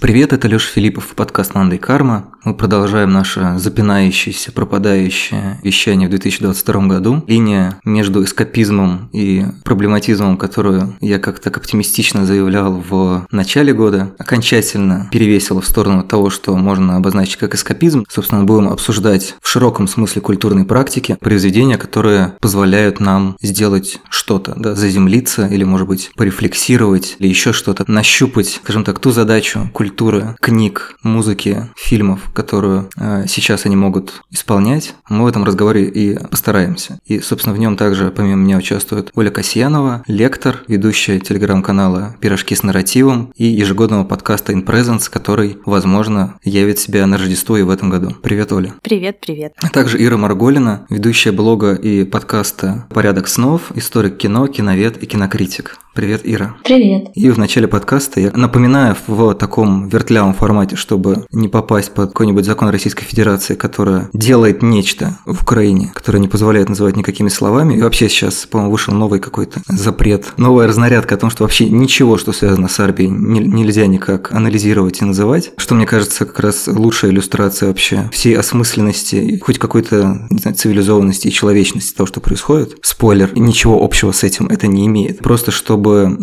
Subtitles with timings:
[0.00, 2.32] Привет, это Лёша Филиппов, подкаст «Мандай Карма».
[2.42, 7.22] Мы продолжаем наше запинающееся, пропадающее вещание в 2022 году.
[7.26, 15.08] Линия между эскапизмом и проблематизмом, которую я как-то так оптимистично заявлял в начале года, окончательно
[15.12, 18.06] перевесила в сторону того, что можно обозначить как эскапизм.
[18.08, 24.74] Собственно, будем обсуждать в широком смысле культурной практики произведения, которые позволяют нам сделать что-то, да,
[24.74, 30.96] заземлиться или, может быть, порефлексировать или еще что-то, нащупать, скажем так, ту задачу культуры, книг,
[31.02, 36.98] музыки, фильмов, которую э, сейчас они могут исполнять, мы в этом разговоре и постараемся.
[37.04, 42.62] И, собственно, в нем также помимо меня участвует Оля Касьянова, лектор, ведущая телеграм-канала «Пирожки с
[42.62, 47.90] нарративом» и ежегодного подкаста «In Presence», который, возможно, явит себя на Рождество и в этом
[47.90, 48.14] году.
[48.22, 48.74] Привет, Оля.
[48.82, 49.54] Привет, привет.
[49.62, 55.78] А также Ира Марголина, ведущая блога и подкаста «Порядок снов», историк кино, киновед и кинокритик.
[55.92, 56.54] Привет, Ира.
[56.62, 57.08] Привет.
[57.14, 62.44] И в начале подкаста я напоминаю в таком вертлявом формате, чтобы не попасть под какой-нибудь
[62.44, 67.74] закон Российской Федерации, которая делает нечто в Украине, которое не позволяет называть никакими словами.
[67.74, 72.18] И вообще сейчас, по-моему, вышел новый какой-то запрет, новая разнарядка о том, что вообще ничего,
[72.18, 75.52] что связано с Арбией, нельзя никак анализировать и называть.
[75.56, 81.28] Что мне кажется как раз лучшая иллюстрация вообще всей осмысленности, хоть какой-то, не знаю, цивилизованности
[81.28, 82.76] и человечности того, что происходит.
[82.82, 85.20] Спойлер, ничего общего с этим это не имеет.
[85.20, 86.16] Просто чтобы чтобы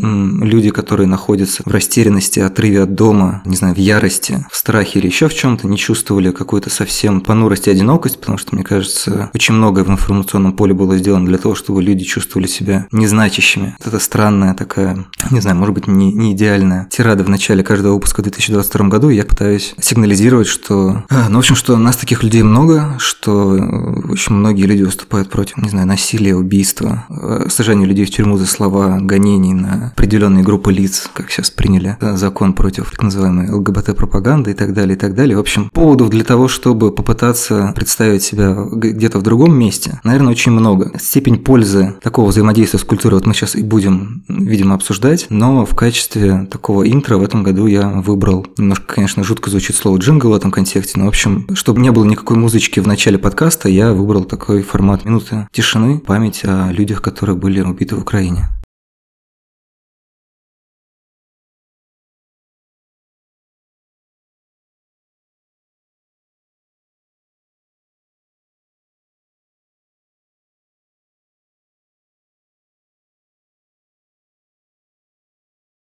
[0.45, 5.07] люди, которые находятся в растерянности, отрыве от дома, не знаю, в ярости, в страхе или
[5.07, 9.53] еще в чем-то, не чувствовали какую-то совсем понурость и одинокость, потому что, мне кажется, очень
[9.53, 13.77] многое в информационном поле было сделано для того, чтобы люди чувствовали себя незначащими.
[13.85, 18.19] Это странная такая, не знаю, может быть, не, не идеальная тирада в начале каждого выпуска
[18.19, 19.09] в 2022 году.
[19.09, 21.03] Я пытаюсь сигнализировать, что...
[21.09, 23.51] А, ну, в общем, что нас таких людей много, что
[24.09, 28.45] очень многие люди выступают против, не знаю, насилия, убийства, э, сажания людей в тюрьму за
[28.45, 28.99] слова,
[29.37, 34.73] нападений на определенные группы лиц, как сейчас приняли закон против так называемой ЛГБТ-пропаганды и так
[34.73, 35.37] далее, и так далее.
[35.37, 40.51] В общем, поводов для того, чтобы попытаться представить себя где-то в другом месте, наверное, очень
[40.51, 40.91] много.
[40.99, 45.75] Степень пользы такого взаимодействия с культурой вот мы сейчас и будем, видимо, обсуждать, но в
[45.75, 50.33] качестве такого интро в этом году я выбрал, немножко, конечно, жутко звучит слово джингл в
[50.33, 54.23] этом контексте, но, в общем, чтобы не было никакой музычки в начале подкаста, я выбрал
[54.23, 58.49] такой формат минуты тишины, память о людях, которые были убиты в Украине.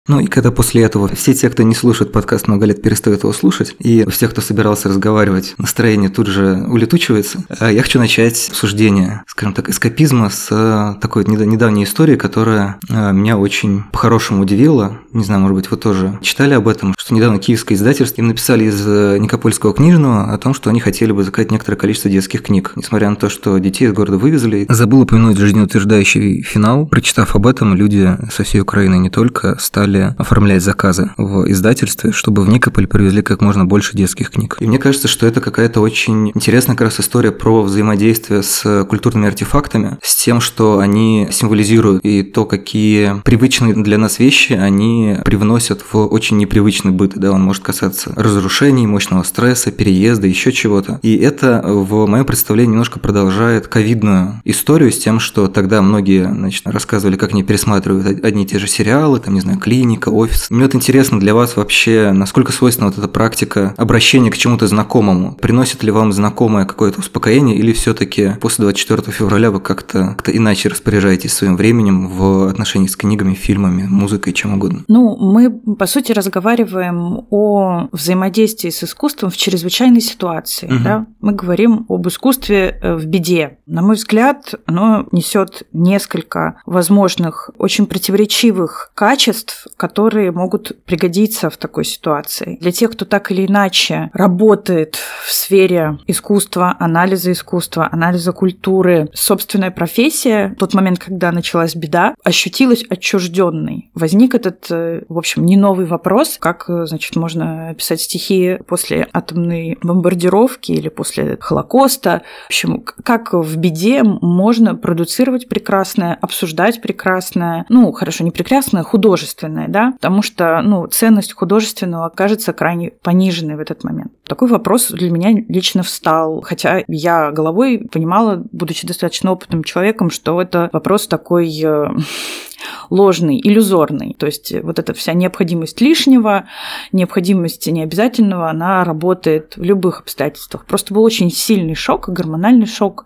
[0.09, 3.31] Ну и когда после этого все те, кто не слушает подкаст много лет, перестают его
[3.31, 8.47] слушать, и у всех, кто собирался разговаривать, настроение тут же улетучивается, а я хочу начать
[8.49, 14.97] обсуждение, скажем так, эскапизма с э, такой недавней историей, которая э, меня очень по-хорошему удивила.
[15.13, 18.63] Не знаю, может быть, вы тоже читали об этом, что недавно киевское издательство им написали
[18.63, 22.71] из э, Никопольского книжного о том, что они хотели бы заказать некоторое количество детских книг,
[22.75, 24.65] несмотря на то, что детей из города вывезли.
[24.69, 26.87] Забыл упомянуть жизнеутверждающий финал.
[26.87, 32.11] Прочитав об этом, люди со всей Украины не только стали стали оформлять заказы в издательстве,
[32.11, 34.57] чтобы в Никополь привезли как можно больше детских книг.
[34.59, 39.27] И мне кажется, что это какая-то очень интересная как раз история про взаимодействие с культурными
[39.27, 45.83] артефактами, с тем, что они символизируют и то, какие привычные для нас вещи они привносят
[45.91, 47.13] в очень непривычный быт.
[47.15, 50.99] Да, он может касаться разрушений, мощного стресса, переезда, еще чего-то.
[51.01, 56.65] И это в моем представлении немножко продолжает ковидную историю с тем, что тогда многие значит,
[56.65, 60.51] рассказывали, как они пересматривают одни и те же сериалы, там, не знаю, клиники, клиника, офис.
[60.51, 65.33] Мне вот интересно для вас вообще, насколько свойственна вот эта практика обращения к чему-то знакомому.
[65.33, 70.69] Приносит ли вам знакомое какое-то успокоение или все-таки после 24 февраля вы как-то как иначе
[70.69, 74.83] распоряжаетесь своим временем в отношении с книгами, фильмами, музыкой, чем угодно?
[74.88, 80.67] Ну, мы, по сути, разговариваем о взаимодействии с искусством в чрезвычайной ситуации.
[80.67, 80.83] Угу.
[80.83, 81.07] Да?
[81.19, 83.57] Мы говорим об искусстве э, в беде.
[83.66, 91.85] На мой взгляд, оно несет несколько возможных, очень противоречивых качеств, которые могут пригодиться в такой
[91.85, 92.57] ситуации.
[92.59, 99.71] Для тех, кто так или иначе работает в сфере искусства, анализа искусства, анализа культуры, собственная
[99.71, 103.89] профессия, в тот момент, когда началась беда, ощутилась отчужденной.
[103.94, 109.07] Возник этот, э, в общем, не новый вопрос, как, э, значит, можно писать стихи после
[109.13, 112.24] атомной бомбардировки или после Холокоста.
[112.44, 119.69] В общем, как в беде можно продуцировать прекрасное, обсуждать прекрасное, ну, хорошо, не прекрасное, художественное,
[119.69, 124.12] да, потому что, ну, ценность художественного кажется крайне пониженной в этот момент.
[124.25, 130.42] Такой вопрос для меня лично встал, хотя я головой понимала, будучи достаточно опытным человеком, что
[130.42, 131.88] это вопрос такой э,
[132.89, 134.15] ложный, иллюзорный.
[134.17, 136.45] То есть вот эта вся необходимость лишнего,
[136.91, 140.65] необходимость необязательного, она работает в любых обстоятельствах.
[140.65, 143.06] Просто был очень сильный шок, гормональный шок.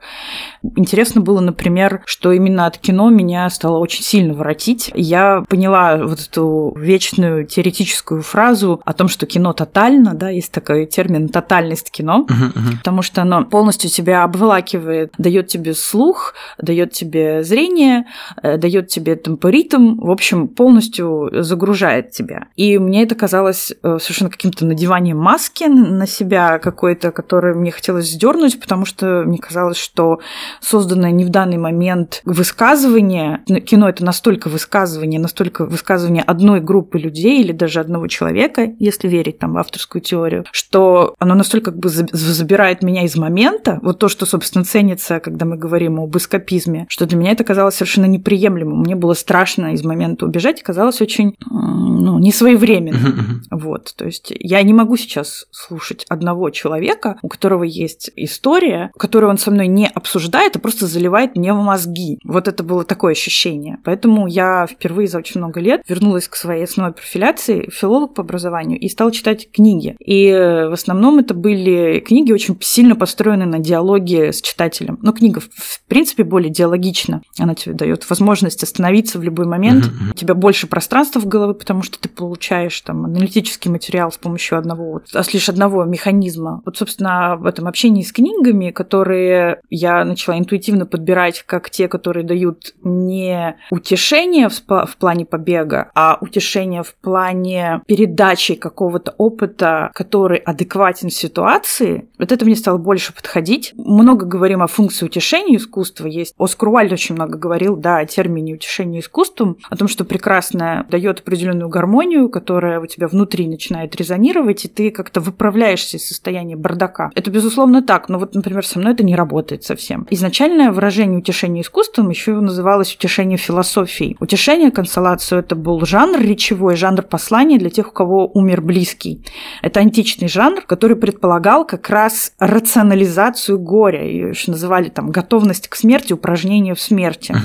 [0.76, 4.92] Интересно было, например, что именно от кино меня стало очень сильно воротить.
[4.96, 10.86] Я поняла вот эту вечную теоретическую фразу о том, что кино тотально, да, есть такой
[10.86, 12.78] термин тотальность кино, uh-huh, uh-huh.
[12.78, 18.06] потому что оно полностью тебя обволакивает, дает тебе слух, дает тебе зрение,
[18.42, 22.48] э, дает тебе темпоритм, в общем, полностью загружает тебя.
[22.56, 28.10] И мне это казалось э, совершенно каким-то надеванием маски на себя какой-то, который мне хотелось
[28.10, 30.20] сдернуть, потому что мне казалось, что
[30.62, 37.42] созданное не в данный момент высказывание, кино это настолько высказывание, настолько высказывание одной группы людей
[37.42, 41.90] или даже одного человека, если верить там в авторскую теорию, что оно настолько как бы
[41.90, 47.06] забирает меня из момента, вот то, что, собственно, ценится, когда мы говорим об эскапизме, что
[47.06, 48.80] для меня это казалось совершенно неприемлемым.
[48.80, 49.33] Мне было страшно
[49.74, 53.42] из момента убежать, казалось очень ну, несвоевременно.
[53.52, 59.30] Вот, то есть я не могу сейчас слушать одного человека, у которого есть история, которую
[59.30, 62.20] он со мной не обсуждает, а просто заливает мне в мозги.
[62.24, 63.78] Вот это было такое ощущение.
[63.84, 68.80] Поэтому я впервые за очень много лет вернулась к своей основной профиляции, филолог по образованию,
[68.80, 69.96] и стала читать книги.
[70.00, 75.00] И в основном это были книги очень сильно построены на диалоге с читателем.
[75.02, 77.22] Но книга, в принципе, более диалогична.
[77.40, 79.86] Она тебе дает возможность остановиться в любой момент.
[79.86, 80.12] Uh-huh.
[80.12, 84.58] У тебя больше пространства в голове, потому что ты получаешь там аналитический материал с помощью
[84.58, 86.62] одного, вот, лишь одного механизма.
[86.66, 92.26] Вот, собственно, в этом общении с книгами, которые я начала интуитивно подбирать как те, которые
[92.26, 100.40] дают не утешение в, в плане побега, а утешение в плане передачи какого-то опыта, который
[100.40, 103.74] адекватен ситуации, вот это мне стало больше подходить.
[103.78, 106.08] Много говорим о функции утешения искусства.
[106.08, 110.86] Есть Оскар Уальд очень много говорил, да, о термине утешения искусством, о том, что прекрасное
[110.90, 116.56] дает определенную гармонию, которая у тебя внутри начинает резонировать, и ты как-то выправляешься из состояния
[116.56, 117.12] бардака.
[117.14, 120.08] Это, безусловно, так, но вот, например, со мной это не работает совсем.
[120.10, 124.18] Изначальное выражение утешения искусством еще называлось утешение философией.
[124.20, 129.24] Утешение, консолацию– это был жанр речевой, жанр послания для тех, у кого умер близкий.
[129.62, 135.76] Это античный жанр, который предполагал как раз рационализацию горя, ее еще называли там готовность к
[135.76, 137.36] смерти, упражнение в смерти.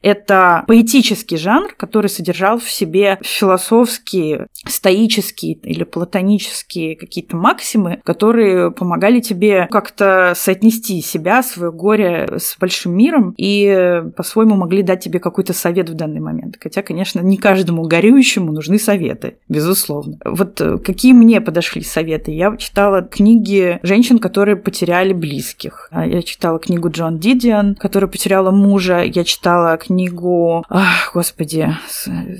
[0.00, 0.64] Это
[1.00, 9.66] поэтический жанр, который содержал в себе философские, стоические или платонические какие-то максимы, которые помогали тебе
[9.70, 15.88] как-то соотнести себя, свое горе с большим миром и по-своему могли дать тебе какой-то совет
[15.88, 16.56] в данный момент.
[16.60, 20.18] Хотя, конечно, не каждому горюющему нужны советы, безусловно.
[20.24, 22.32] Вот э, какие мне подошли советы?
[22.32, 25.88] Я читала книги женщин, которые потеряли близких.
[25.90, 29.02] А, я читала книгу Джон Дидиан, которая потеряла мужа.
[29.02, 30.64] Я читала книгу,
[31.12, 31.68] господи,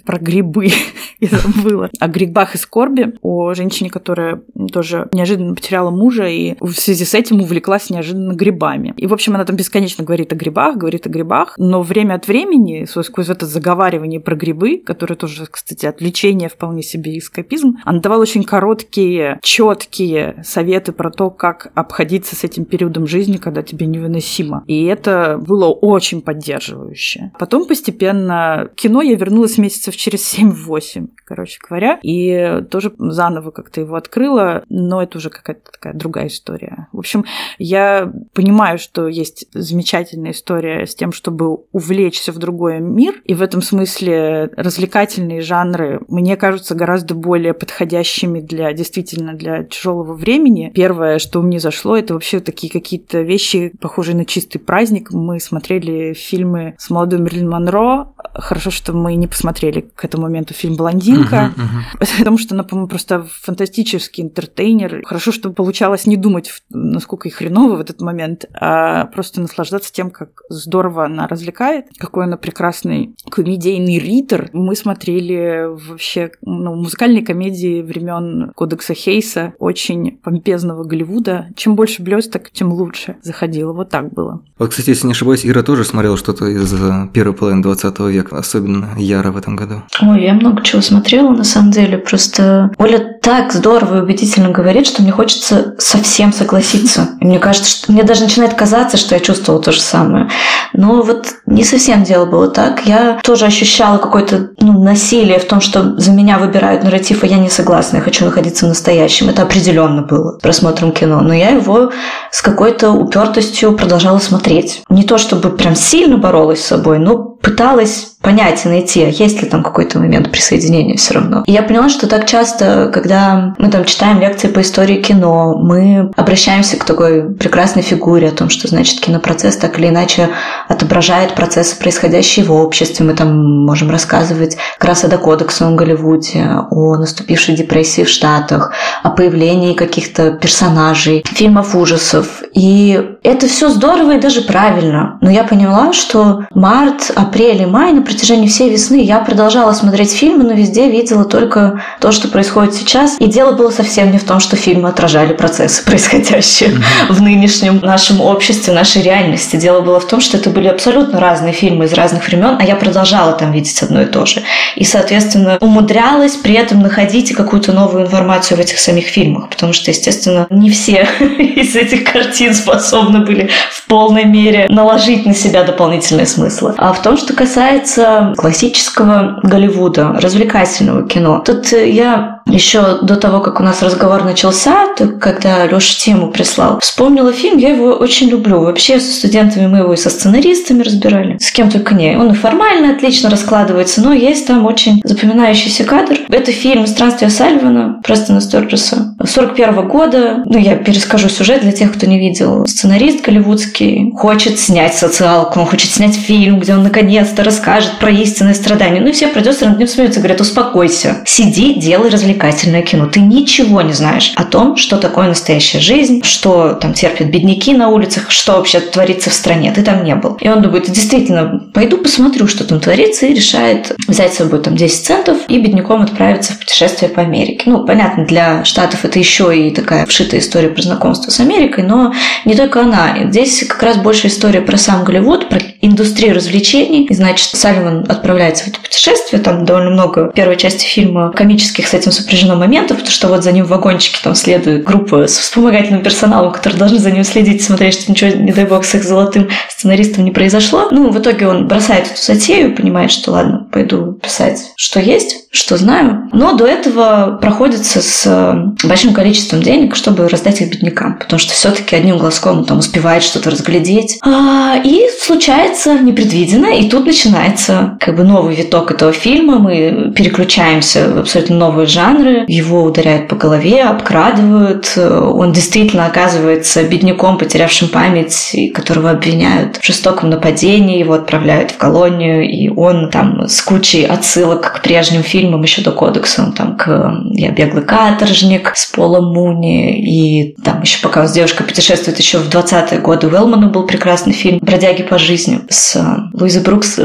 [0.04, 0.68] про грибы.
[1.20, 1.90] Я забыла.
[1.98, 3.14] О грибах и скорби.
[3.22, 4.42] О женщине, которая
[4.72, 8.94] тоже неожиданно потеряла мужа и в связи с этим увлеклась неожиданно грибами.
[8.96, 12.26] И, в общем, она там бесконечно говорит о грибах, говорит о грибах, но время от
[12.28, 18.22] времени, сквозь это заговаривание про грибы, которое тоже, кстати, отвлечение вполне себе эскапизм, она давала
[18.22, 24.64] очень короткие, четкие советы про то, как обходиться с этим периодом жизни, когда тебе невыносимо.
[24.66, 27.32] И это было очень поддерживающе.
[27.38, 28.39] Потом постепенно
[28.72, 34.64] к кино я вернулась месяцев через 7-8, короче говоря, и тоже заново как-то его открыла,
[34.68, 36.88] но это уже какая-то такая другая история.
[36.92, 37.24] В общем,
[37.58, 43.42] я понимаю, что есть замечательная история с тем, чтобы увлечься в другой мир, и в
[43.42, 50.72] этом смысле развлекательные жанры мне кажутся гораздо более подходящими для действительно для тяжелого времени.
[50.74, 55.10] Первое, что мне зашло, это вообще такие какие-то вещи, похожие на чистый праздник.
[55.12, 58.08] Мы смотрели фильмы с молодой Мерлин Монро.
[58.34, 62.18] Хорошо, что мы не посмотрели к этому моменту фильм «Блондинка», uh-huh, uh-huh.
[62.18, 65.02] потому что она, по-моему, просто фантастический интертейнер.
[65.04, 70.10] Хорошо, что получалось не думать, насколько и хреново в этот момент, а просто наслаждаться тем,
[70.10, 74.50] как здорово она развлекает, какой она прекрасный комедийный ритер.
[74.52, 81.48] Мы смотрели вообще ну, музыкальные комедии времен Кодекса Хейса, очень помпезного Голливуда.
[81.56, 83.72] Чем больше блесток, тем лучше заходило.
[83.72, 84.42] Вот так было.
[84.58, 88.19] Вот, кстати, если не ошибаюсь, Ира тоже смотрела что-то из э, первой половины 20 века,
[88.30, 89.82] особенно Яра в этом году.
[90.00, 91.98] Ой, я много чего смотрела, на самом деле.
[91.98, 97.10] Просто Оля так здорово и убедительно говорит, что мне хочется совсем согласиться.
[97.20, 100.28] И мне кажется, что мне даже начинает казаться, что я чувствовала то же самое.
[100.72, 102.86] Но вот не совсем дело было так.
[102.86, 107.38] Я тоже ощущала какое-то ну, насилие в том, что за меня выбирают нарратив, а я
[107.38, 107.96] не согласна.
[107.96, 109.28] Я хочу находиться в настоящем.
[109.28, 111.20] Это определенно было просмотром кино.
[111.20, 111.90] Но я его
[112.30, 114.82] с какой-то упертостью продолжала смотреть.
[114.88, 119.42] Не то чтобы прям сильно боролась с собой, но пыталась понять и найти, а есть
[119.42, 121.42] ли там какой-то момент присоединения все равно.
[121.46, 126.10] И я поняла, что так часто, когда мы там читаем лекции по истории кино, мы
[126.16, 130.28] обращаемся к такой прекрасной фигуре о том, что значит кинопроцесс так или иначе
[130.68, 133.06] отображает процессы, происходящие в обществе.
[133.06, 138.72] Мы там можем рассказывать как раз о докодексовом Голливуде, о наступившей депрессии в Штатах,
[139.02, 142.42] о появлении каких-то персонажей, фильмов ужасов.
[142.52, 145.18] И это все здорово и даже правильно.
[145.22, 150.12] Но я поняла, что март, апрель и май на протяжении всей весны я продолжала смотреть
[150.12, 153.16] фильмы, но везде видела только то, что происходит сейчас.
[153.20, 157.12] И дело было совсем не в том, что фильмы отражали процессы, происходящие mm-hmm.
[157.12, 159.54] в нынешнем нашем обществе, нашей реальности.
[159.56, 162.74] Дело было в том, что это были абсолютно разные фильмы из разных времен, а я
[162.74, 164.42] продолжала там видеть одно и то же.
[164.74, 169.92] И, соответственно, умудрялась при этом находить какую-то новую информацию в этих самих фильмах, потому что,
[169.92, 176.26] естественно, не все из этих картин способны были в полной мере наложить на себя дополнительные
[176.26, 176.74] смыслы.
[176.76, 177.99] А в том, что касается
[178.36, 184.86] классического Голливуда, развлекательного кино, тут я еще до того, как у нас разговор начался,
[185.20, 188.60] когда Леша тему прислал, вспомнила фильм, я его очень люблю.
[188.60, 192.16] Вообще со студентами мы его и со сценаристами разбирали, с кем только не.
[192.16, 196.18] Он и формально отлично раскладывается, но есть там очень запоминающийся кадр.
[196.28, 200.42] Это фильм «Странствие Сальвана», Престона Сторджеса, 41 года.
[200.46, 202.66] Ну, я перескажу сюжет для тех, кто не видел.
[202.66, 208.54] Сценарист голливудский хочет снять социалку, он хочет снять фильм, где он наконец-то расскажет про истинные
[208.54, 209.00] страдания.
[209.00, 213.06] Ну и все продюсеры над ним смеются, говорят, успокойся, сиди, делай развлекательное кино.
[213.06, 217.88] Ты ничего не знаешь о том, что такое настоящая жизнь, что там терпят бедняки на
[217.88, 219.72] улицах, что вообще творится в стране.
[219.72, 220.36] Ты там не был.
[220.40, 224.76] И он думает, действительно, пойду посмотрю, что там творится, и решает взять с собой там
[224.76, 227.64] 10 центов и бедняком отправиться в путешествие по Америке.
[227.66, 232.12] Ну, понятно, для Штатов это еще и такая вшитая история про знакомство с Америкой, но
[232.44, 233.16] не только она.
[233.30, 237.04] Здесь как раз больше история про сам Голливуд, про индустрию развлечений.
[237.04, 239.42] И, значит, Салливан отправляется в это путешествие.
[239.42, 243.52] Там довольно много первой части фильма комических с этим сопряжено моментов, потому что вот за
[243.52, 247.94] ним в вагончике там следует группа с вспомогательным персоналом, которые должны за ним следить, смотреть,
[247.94, 250.88] что ничего, не дай бог, с их золотым сценаристом не произошло.
[250.90, 255.76] Ну, в итоге он бросает эту затею, понимает, что ладно, пойду писать, что есть, что
[255.76, 256.28] знаю.
[256.32, 261.52] Но до этого проходится с э, большим количеством денег, чтобы раздать их беднякам, потому что
[261.52, 264.18] все-таки одним глазком он там успевает что-то разглядеть.
[264.22, 269.58] А, и случается непредвиденно, и тут начинается как бы новый виток этого фильма.
[269.58, 271.86] Мы переключаемся в абсолютно новые
[272.20, 272.44] жанры.
[272.46, 274.96] Его ударяют по голове, обкрадывают.
[274.96, 282.48] Он действительно оказывается бедняком, потерявшим память, которого обвиняют в жестоком нападении, его отправляют в колонию,
[282.48, 287.14] и он там с кучей отсылок к прежним фильмам еще до кодекса, он там к
[287.30, 292.38] «Я беглый каторжник» с Полом Муни, и там еще пока он с девушкой путешествует еще
[292.38, 295.96] в 20-е годы у Элмана был прекрасный фильм «Бродяги по жизни» с
[296.32, 296.98] Луизой Брукс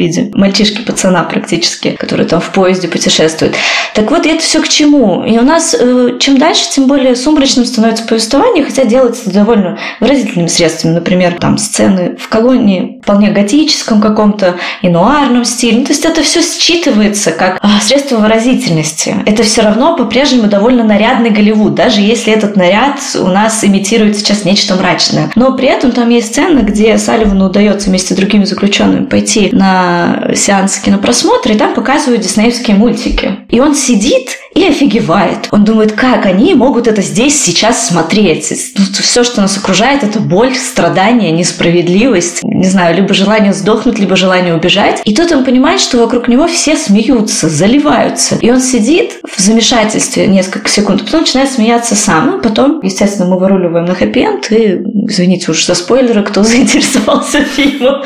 [0.00, 3.54] виде мальчишки-пацана практически, который там в поезде путешествует.
[3.94, 5.24] Так вот, это все к чему?
[5.24, 10.48] И у нас э, чем дальше, тем более сумрачным становится повествование, хотя делается довольно выразительными
[10.48, 10.94] средствами.
[10.94, 15.78] Например, там сцены в колонии вполне готическом каком-то и нуарном стиле.
[15.78, 19.16] Ну, то есть это все считывается как а, средство выразительности.
[19.26, 24.44] Это все равно по-прежнему довольно нарядный Голливуд, даже если этот наряд у нас имитирует сейчас
[24.44, 25.30] нечто мрачное.
[25.34, 29.89] Но при этом там есть сцена, где Салливану удается вместе с другими заключенными пойти на
[30.34, 33.38] сеанс кинопросмотра, и там показывают диснеевские мультики.
[33.48, 35.48] И он сидит и офигевает.
[35.52, 38.52] Он думает, как они могут это здесь сейчас смотреть.
[38.76, 44.16] Ну, все, что нас окружает, это боль, страдания, несправедливость, не знаю, либо желание сдохнуть, либо
[44.16, 45.02] желание убежать.
[45.04, 48.36] И тут он понимает, что вокруг него все смеются, заливаются.
[48.40, 52.38] И он сидит в замешательстве несколько секунд, потом начинает смеяться сам.
[52.38, 58.02] И потом, естественно, мы выруливаем на хэппи-энд, и, извините уж за спойлеры, кто заинтересовался фильмом,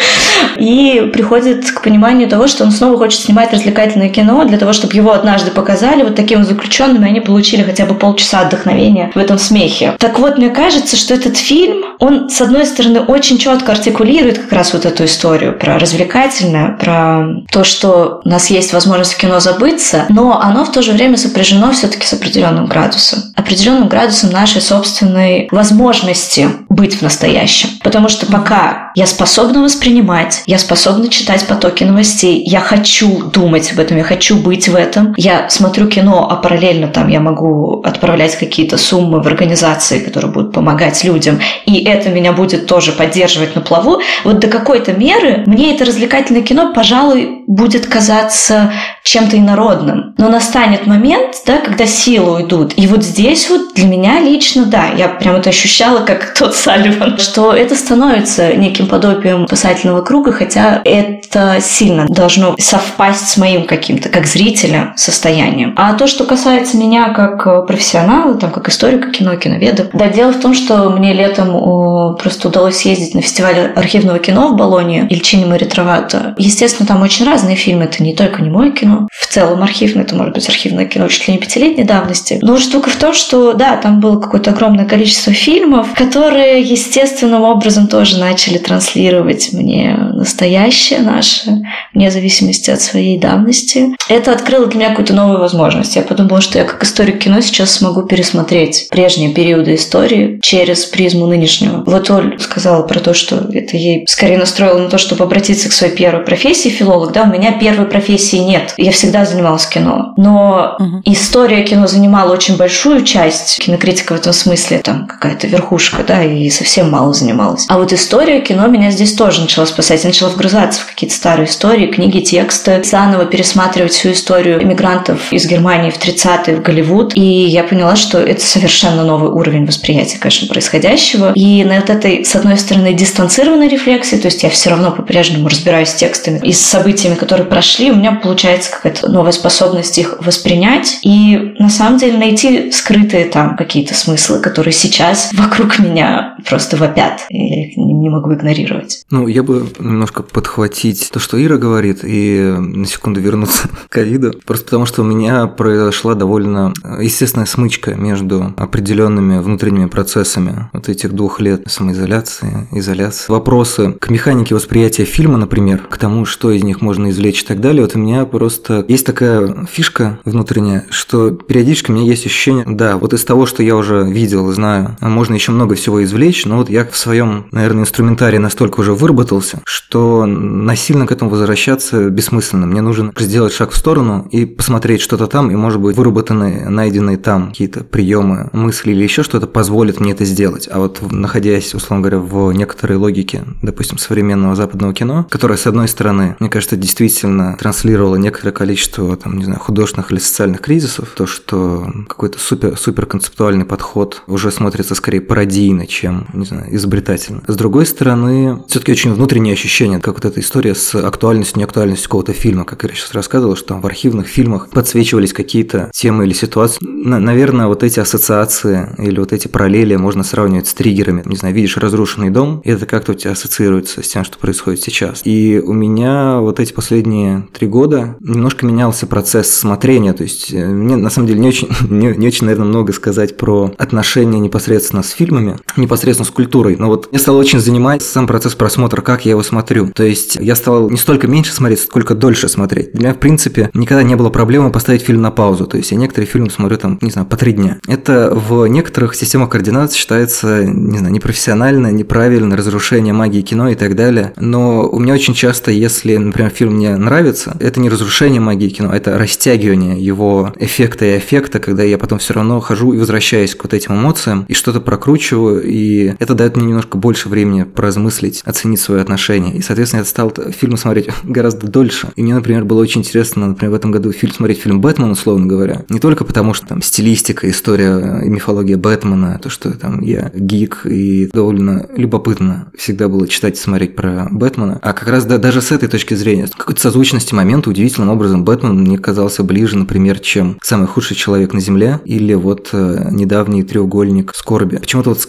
[0.57, 4.95] и приходит к пониманию того, что он снова хочет снимать развлекательное кино для того, чтобы
[4.95, 9.95] его однажды показали вот таким заключенными, они получили хотя бы полчаса отдохновения в этом смехе.
[9.99, 14.53] Так вот, мне кажется, что этот фильм, он, с одной стороны, очень четко артикулирует как
[14.53, 19.41] раз вот эту историю про развлекательное, про то, что у нас есть возможность в кино
[19.41, 23.21] забыться, но оно в то же время сопряжено все-таки с определенным градусом.
[23.37, 27.69] Определенным градусом нашей собственной возможности быть в настоящем.
[27.83, 33.81] Потому что пока я способна воспринимать, я способна читать потоки новостей, я хочу думать об
[33.81, 38.37] этом, я хочу быть в этом, я смотрю кино, а параллельно там я могу отправлять
[38.37, 43.61] какие-то суммы в организации, которые будут помогать людям, и это меня будет тоже поддерживать на
[43.61, 50.15] плаву, вот до какой-то меры мне это развлекательное кино, пожалуй, будет казаться чем-то инородным.
[50.19, 52.73] Но настанет момент, да, когда силы уйдут.
[52.77, 57.19] И вот здесь вот для меня лично, да, я прям это ощущала, как тот Салливан,
[57.19, 64.09] что это становится неким подобием спасательного круга, хотя это сильно должно совпасть с моим каким-то,
[64.09, 65.75] как зрителя, состоянием.
[65.77, 70.41] А то, что касается меня как профессионала, там, как историка кино, киноведа, да, дело в
[70.41, 76.35] том, что мне летом просто удалось съездить на фестиваль архивного кино в Болоне, Ильчини Маритровато.
[76.39, 80.15] Естественно, там очень разные фильмы, это не только не мое кино, в целом архивное, это
[80.15, 82.39] может быть архивное кино чуть ли не пятилетней давности.
[82.41, 87.87] Но штука в том, что да, там было какое-то огромное количество фильмов, которые естественным образом
[87.87, 93.97] тоже начали транслировать мне настоящее наше, вне зависимости от своей давности.
[94.09, 95.97] Это открыло для меня какую-то новую возможность.
[95.97, 101.27] Я подумала, что я как историк кино сейчас смогу пересмотреть прежние периоды истории через призму
[101.27, 101.83] нынешнего.
[101.85, 105.73] Вот Оль сказала про то, что это ей скорее настроило на то, чтобы обратиться к
[105.73, 107.13] своей первой профессии филолог.
[107.13, 108.75] Да, у меня первой профессии нет.
[108.77, 110.15] Я всегда занималась кино.
[110.17, 111.03] Но угу.
[111.05, 113.59] история кино занимала очень большую часть.
[113.59, 117.67] Кинокритика в этом смысле там какая-то верхушка, да, и совсем мало занималась.
[117.69, 120.03] А вот история кино меня здесь тоже начала спасать.
[120.05, 125.47] Я начала вгрызаться в какие-то старые истории, книги, тексты, заново пересматривать всю историю иммигрантов из
[125.47, 127.17] Германии в 30-е в Голливуд.
[127.17, 131.33] И я поняла, что это совершенно новый уровень восприятия, конечно, происходящего.
[131.35, 135.49] И на вот этой, с одной стороны, дистанцированной рефлексии, то есть я все равно по-прежнему
[135.49, 140.17] разбираюсь с текстами и с событиями, которые прошли, у меня получается какая-то новая способность их
[140.21, 146.77] воспринять и на самом деле найти скрытые там какие-то смыслы, которые сейчас вокруг меня просто
[146.77, 147.27] вопят.
[147.31, 149.05] И я их не, могу игнорировать.
[149.11, 154.33] Ну, я бы немножко подхватить то, что Ира говорит, и на секунду вернуться к ковиду.
[154.45, 161.13] Просто потому, что у меня произошла довольно естественная смычка между определенными внутренними процессами вот этих
[161.13, 163.31] двух лет самоизоляции, изоляции.
[163.31, 167.61] Вопросы к механике восприятия фильма, например, к тому, что из них можно извлечь и так
[167.61, 167.83] далее.
[167.83, 172.97] Вот у меня просто есть такая фишка внутренняя, что периодически у меня есть ощущение, да,
[172.97, 176.14] вот из того, что я уже видел, знаю, можно еще много всего извлечь,
[176.45, 182.09] но вот я в своем, наверное, инструментарии настолько уже выработался, что насильно к этому возвращаться
[182.09, 182.67] бессмысленно.
[182.67, 187.17] Мне нужно сделать шаг в сторону и посмотреть что-то там, и, может быть, выработанные, найденные
[187.17, 190.69] там какие-то приемы, мысли или еще что-то позволит мне это сделать.
[190.71, 195.89] А вот находясь, условно говоря, в некоторой логике, допустим, современного западного кино, которое, с одной
[195.89, 201.27] стороны, мне кажется, действительно транслировало некоторое количество, там, не знаю, художественных или социальных кризисов, то,
[201.27, 207.43] что какой-то супер, супер концептуальный подход уже смотрится скорее пародийно, чем, не знаю, изобретательно.
[207.47, 212.33] С другой стороны, все-таки очень внутреннее ощущение, как вот эта история с актуальностью, неактуальностью какого-то
[212.33, 216.79] фильма, как я сейчас рассказывал, что там в архивных фильмах подсвечивались какие-то темы или ситуации.
[216.83, 221.23] Наверное, вот эти ассоциации или вот эти параллели можно сравнивать с триггерами.
[221.25, 224.83] Не знаю, видишь разрушенный дом, и это как-то у тебя ассоциируется с тем, что происходит
[224.83, 225.23] сейчас.
[225.25, 230.67] И у меня вот эти последние три года немножко менялся процесс смотрения, то есть э,
[230.67, 235.03] мне на самом деле не очень, не, не очень, наверное, много сказать про отношения непосредственно
[235.03, 239.25] с фильмами, непосредственно с культурой, но вот мне стало очень занимать сам процесс просмотра, как
[239.25, 239.91] я его смотрю.
[239.95, 242.93] То есть я стал не столько меньше смотреть, сколько дольше смотреть.
[242.93, 245.67] Для меня, в принципе, никогда не было проблемы поставить фильм на паузу.
[245.67, 247.79] То есть я некоторые фильмы смотрю там, не знаю, по три дня.
[247.87, 253.97] Это в некоторых системах координат считается, не знаю, непрофессионально, неправильно, разрушение магии кино и так
[253.97, 254.33] далее.
[254.37, 258.93] Но у меня очень часто, если, например, фильм мне нравится, это не разрушение магии кино,
[258.93, 263.65] это растягивание его эффекта и эффекта, когда я потом все равно хожу и возвращаюсь к
[263.65, 265.84] вот этим эмоциям и что-то прокручиваю, и
[266.19, 269.55] это дает мне немножко больше времени поразмыслить, оценить свои отношения.
[269.57, 272.09] И, соответственно, я стал фильмы смотреть гораздо дольше.
[272.17, 275.47] И мне, например, было очень интересно, например, в этом году фильм смотреть фильм «Бэтмен», условно
[275.47, 275.85] говоря.
[275.89, 280.83] Не только потому, что там стилистика, история и мифология Бэтмена, то, что там я гик
[280.85, 285.63] и довольно любопытно всегда было читать и смотреть про Бэтмена, а как раз да, даже
[285.63, 290.59] с этой точки зрения, какой-то созвучности момента удивительным образом Бэтмен мне казался ближе, например, чем
[290.63, 294.77] самый худший человек на Земле или вот э, недавний треугольник скорби.
[294.77, 295.21] Почему-то вот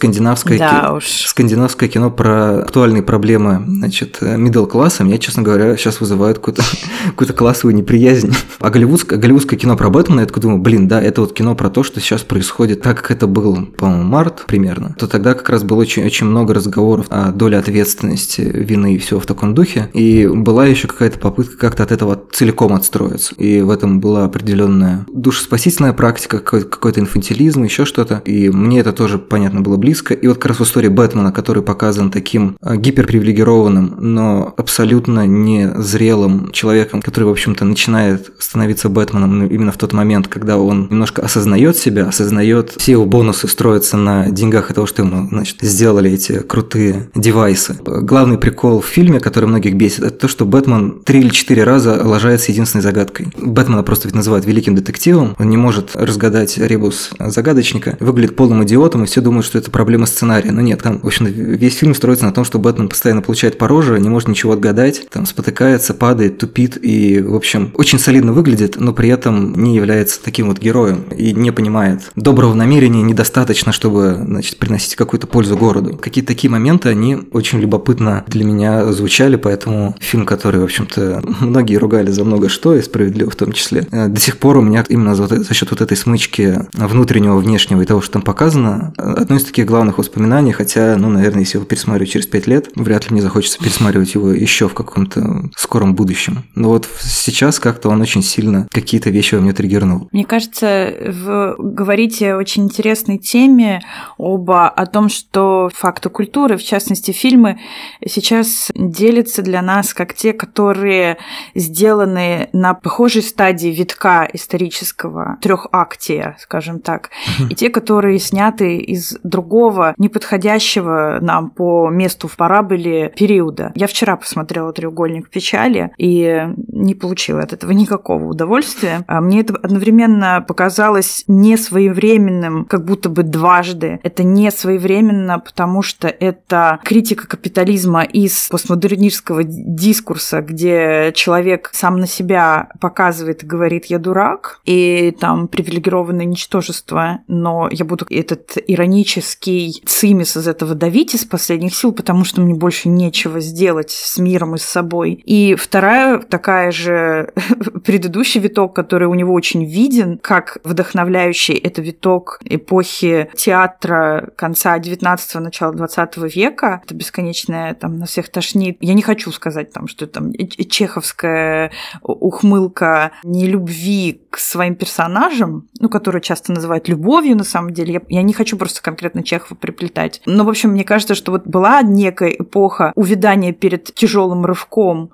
[0.46, 0.96] скандинавское, да ки...
[0.96, 1.04] уж.
[1.26, 6.62] скандинавское кино про актуальные проблемы, значит, middle класса меня, честно говоря, сейчас вызывает какую-то
[7.06, 8.32] какую классовую неприязнь.
[8.60, 11.70] А голливудское, голливудское кино про Бэтмена, я такой думаю, блин, да, это вот кино про
[11.70, 15.62] то, что сейчас происходит, так как это был, по-моему, март примерно, то тогда как раз
[15.62, 19.90] было очень, очень много разговоров о доле ответственности, вины и всего в таком духе.
[19.92, 23.34] И была еще какая-то попытка как-то от этого целиком отстроиться.
[23.36, 28.22] И в этом была определенная душеспасительная практика, какой-то, какой-то инфантилизм, еще что-то.
[28.24, 30.14] И мне это тоже, понятно, было близко.
[30.14, 36.52] И вот как раз в истории Бэтмена, который показан таким а, гиперпривилегированным, но абсолютно незрелым
[36.52, 41.76] человеком, который, в общем-то, начинает становиться Бэтменом именно в тот момент, когда он немножко осознает
[41.76, 46.40] себя, осознает все его бонусы строятся на деньгах и того, что ему, значит, сделали эти
[46.40, 47.76] крутые девайсы.
[47.84, 52.00] Главный прикол в фильме, который многих бесит, это то, что Бэтмен три или четыре раза
[52.04, 53.28] ложается единственной загадкой.
[53.40, 59.04] Бэтмена просто ведь называют великим детективом, он не может разгадать ребус загадочника, выглядит полным идиотом,
[59.04, 60.50] и все думают, что это проблема сценария сценария.
[60.50, 63.68] Но нет, там, в общем, весь фильм строится на том, что Бэтмен постоянно получает по
[63.68, 68.76] роже, не может ничего отгадать, там спотыкается, падает, тупит и, в общем, очень солидно выглядит,
[68.78, 72.10] но при этом не является таким вот героем и не понимает.
[72.16, 75.96] Доброго намерения недостаточно, чтобы, значит, приносить какую-то пользу городу.
[75.96, 81.76] Какие-то такие моменты, они очень любопытно для меня звучали, поэтому фильм, который, в общем-то, многие
[81.76, 84.84] ругали за много что, и справедливо в том числе, э, до сих пор у меня
[84.88, 89.36] именно за, за счет вот этой смычки внутреннего, внешнего и того, что там показано, одно
[89.36, 90.15] из таких главных воспоминаний,
[90.52, 94.30] хотя, ну, наверное, если его пересматривать через пять лет, вряд ли мне захочется пересматривать его
[94.30, 96.44] еще в каком-то скором будущем.
[96.54, 100.08] Но вот сейчас как-то он очень сильно какие-то вещи во мне триггернул.
[100.12, 103.82] Мне кажется, вы говорите о очень интересной теме
[104.18, 107.58] оба о том, что факты культуры, в частности фильмы,
[108.06, 111.18] сейчас делятся для нас как те, которые
[111.54, 117.10] сделаны на похожей стадии витка исторического, трехактия, скажем так,
[117.50, 123.72] и те, которые сняты из другого, неподходящего нам по месту в параболе периода.
[123.74, 129.04] Я вчера посмотрела «Треугольник печали» и не получила от этого никакого удовольствия.
[129.06, 134.00] А мне это одновременно показалось не своевременным, как будто бы дважды.
[134.02, 142.06] Это не своевременно, потому что это критика капитализма из постмодернистского дискурса, где человек сам на
[142.06, 149.82] себя показывает и говорит «я дурак», и там привилегированное ничтожество, но я буду этот иронический
[149.86, 154.54] цимис из этого давить из последних сил, потому что мне больше нечего сделать с миром
[154.54, 155.22] и с собой.
[155.24, 157.32] И вторая такая же
[157.84, 165.40] предыдущий виток, который у него очень виден, как вдохновляющий, это виток эпохи театра конца 19-го,
[165.40, 166.82] начала 20 века.
[166.84, 168.78] Это бесконечное, там, на всех тошнит.
[168.80, 171.70] Я не хочу сказать, там, что там чеховская
[172.02, 177.94] ухмылка нелюбви к своим персонажам, ну, которые часто называют любовью, на самом деле.
[177.94, 180.20] Я, я не хочу просто конкретно Чехова приплетать.
[180.26, 185.10] Но, в общем, мне кажется, что вот была некая эпоха увядания перед тяжелым рывком,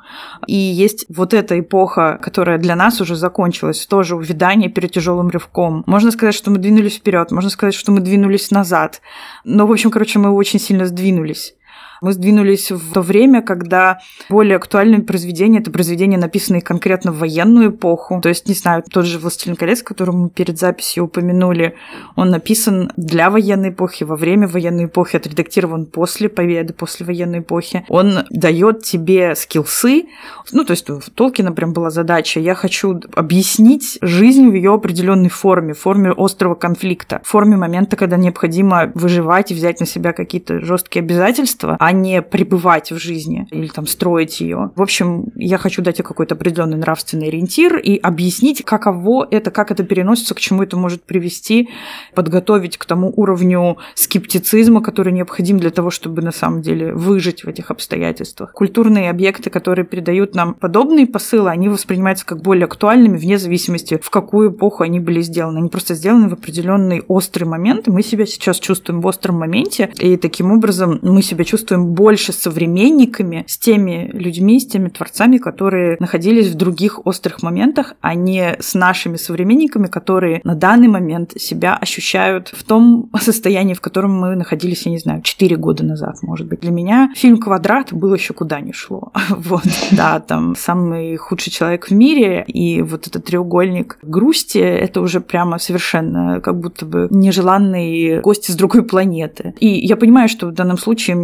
[0.47, 5.85] и есть вот эта эпоха, которая для нас уже закончилась, тоже увядание перед тяжелым рывком.
[5.87, 9.01] Можно сказать, что мы двинулись вперед, можно сказать, что мы двинулись назад.
[9.45, 11.55] Но, в общем, короче, мы очень сильно сдвинулись.
[12.03, 17.71] Мы сдвинулись в то время, когда более актуальные произведения— это произведения, написанные конкретно в военную
[17.71, 18.21] эпоху.
[18.21, 21.77] То есть, не знаю, тот же «Властелин колец», который мы перед записью упомянули,
[22.17, 27.85] он написан для военной эпохи, во время военной эпохи, отредактирован после победы, после военной эпохи.
[27.89, 30.07] Он дает тебе скилсы.
[30.51, 35.29] Ну, то есть у Толкина прям была задача, я хочу объяснить жизнь в ее определенной
[35.29, 41.05] форме, форме острого конфликта, форме момента, когда необходимо выживать и взять на себя какие-то жесткие
[41.05, 44.71] обязательства, а не пребывать в жизни или там строить ее.
[44.77, 49.71] В общем, я хочу дать ей какой-то определенный нравственный ориентир и объяснить, каково это, как
[49.71, 51.69] это переносится, к чему это может привести,
[52.15, 57.49] подготовить к тому уровню скептицизма, который необходим для того, чтобы на самом деле выжить в
[57.49, 58.53] этих обстоятельствах.
[58.53, 64.11] Культурные объекты, которые передают нам подобные посылы, они воспринимаются как более актуальными вне зависимости, в
[64.11, 65.59] какую эпоху они были сделаны.
[65.59, 69.91] Они просто сделаны в определенный острый момент, и мы себя сейчас чувствуем в остром моменте,
[69.99, 75.97] и таким образом мы себя чувствуем больше современниками, с теми людьми, с теми творцами, которые
[76.01, 81.77] находились в других острых моментах, а не с нашими современниками, которые на данный момент себя
[81.77, 86.47] ощущают в том состоянии, в котором мы находились, я не знаю, 4 года назад, может
[86.47, 86.61] быть.
[86.61, 89.13] Для меня фильм «Квадрат» был еще куда ни шло.
[89.53, 95.21] Вот, да, там самый худший человек в мире, и вот этот треугольник грусти, это уже
[95.21, 99.55] прямо совершенно как будто бы нежеланные гости с другой планеты.
[99.59, 101.17] И я понимаю, что в данном случае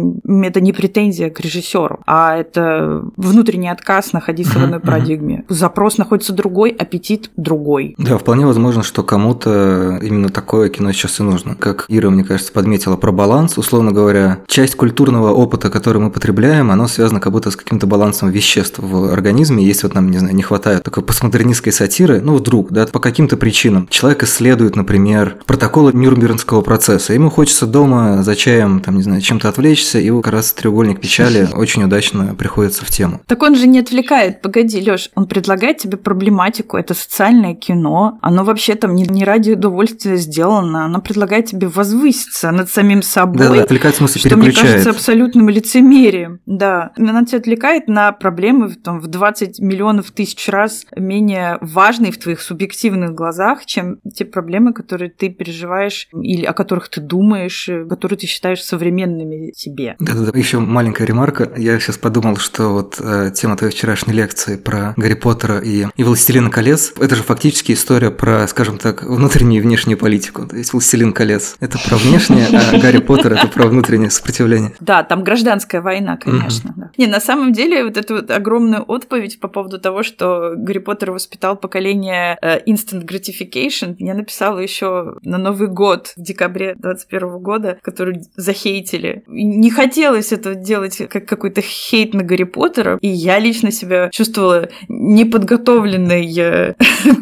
[0.49, 5.45] это не претензия к режиссеру, а это внутренний отказ находиться в одной парадигме.
[5.47, 7.95] Запрос находится другой, аппетит другой.
[7.97, 11.55] Да, вполне возможно, что кому-то именно такое кино сейчас и нужно.
[11.55, 13.57] Как Ира, мне кажется, подметила про баланс.
[13.57, 18.29] Условно говоря, часть культурного опыта, который мы потребляем, оно связано как будто с каким-то балансом
[18.29, 19.63] веществ в организме.
[19.63, 23.37] Если вот нам, не знаю, не хватает такой постмодернистской сатиры, ну вдруг, да, по каким-то
[23.37, 23.87] причинам.
[23.89, 27.13] Человек исследует, например, протоколы Нюрнбергского процесса.
[27.13, 31.47] Ему хочется дома за чаем, там, не знаю, чем-то отвлечься, и как раз треугольник печали
[31.53, 33.21] очень удачно приходится в тему.
[33.27, 34.41] Так он же не отвлекает.
[34.41, 36.77] Погоди, Лёш, он предлагает тебе проблематику.
[36.77, 38.17] Это социальное кино.
[38.21, 40.85] Оно вообще там не, не ради удовольствия сделано.
[40.85, 43.37] Оно предлагает тебе возвыситься над самим собой.
[43.37, 46.39] Да, да, отвлекает, в смысле, что, мне кажется, абсолютным лицемерием.
[46.45, 46.91] Да.
[46.97, 52.41] Она тебя отвлекает на проблемы там, в 20 миллионов тысяч раз менее важные в твоих
[52.41, 58.27] субъективных глазах, чем те проблемы, которые ты переживаешь или о которых ты думаешь, которые ты
[58.27, 59.95] считаешь современными тебе.
[59.99, 61.51] Да, Еще маленькая ремарка.
[61.57, 66.03] Я сейчас подумал, что вот э, тема твоей вчерашней лекции про Гарри Поттера и, и
[66.03, 70.45] Властелина колец, это же фактически история про, скажем так, внутреннюю и внешнюю политику.
[70.45, 74.73] То есть Властелин колец– это про внешнее, а Гарри Поттер– это про внутреннее сопротивление.
[74.79, 76.73] Да, там гражданская война, конечно.
[76.75, 76.91] Да.
[76.97, 81.11] Не, на самом деле вот эту вот огромную отповедь по поводу того, что Гарри Поттер
[81.11, 87.79] воспитал поколение э, instant gratification, я написала еще на Новый год в декабре 21 года,
[87.81, 89.23] который захейтили.
[89.27, 89.71] Не
[90.09, 96.33] хотелось это делать как какой-то хейт на Гарри Поттера, и я лично себя чувствовала неподготовленной
[96.35, 96.73] э,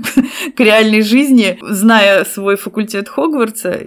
[0.55, 3.71] к реальной жизни, зная свой факультет Хогвартса,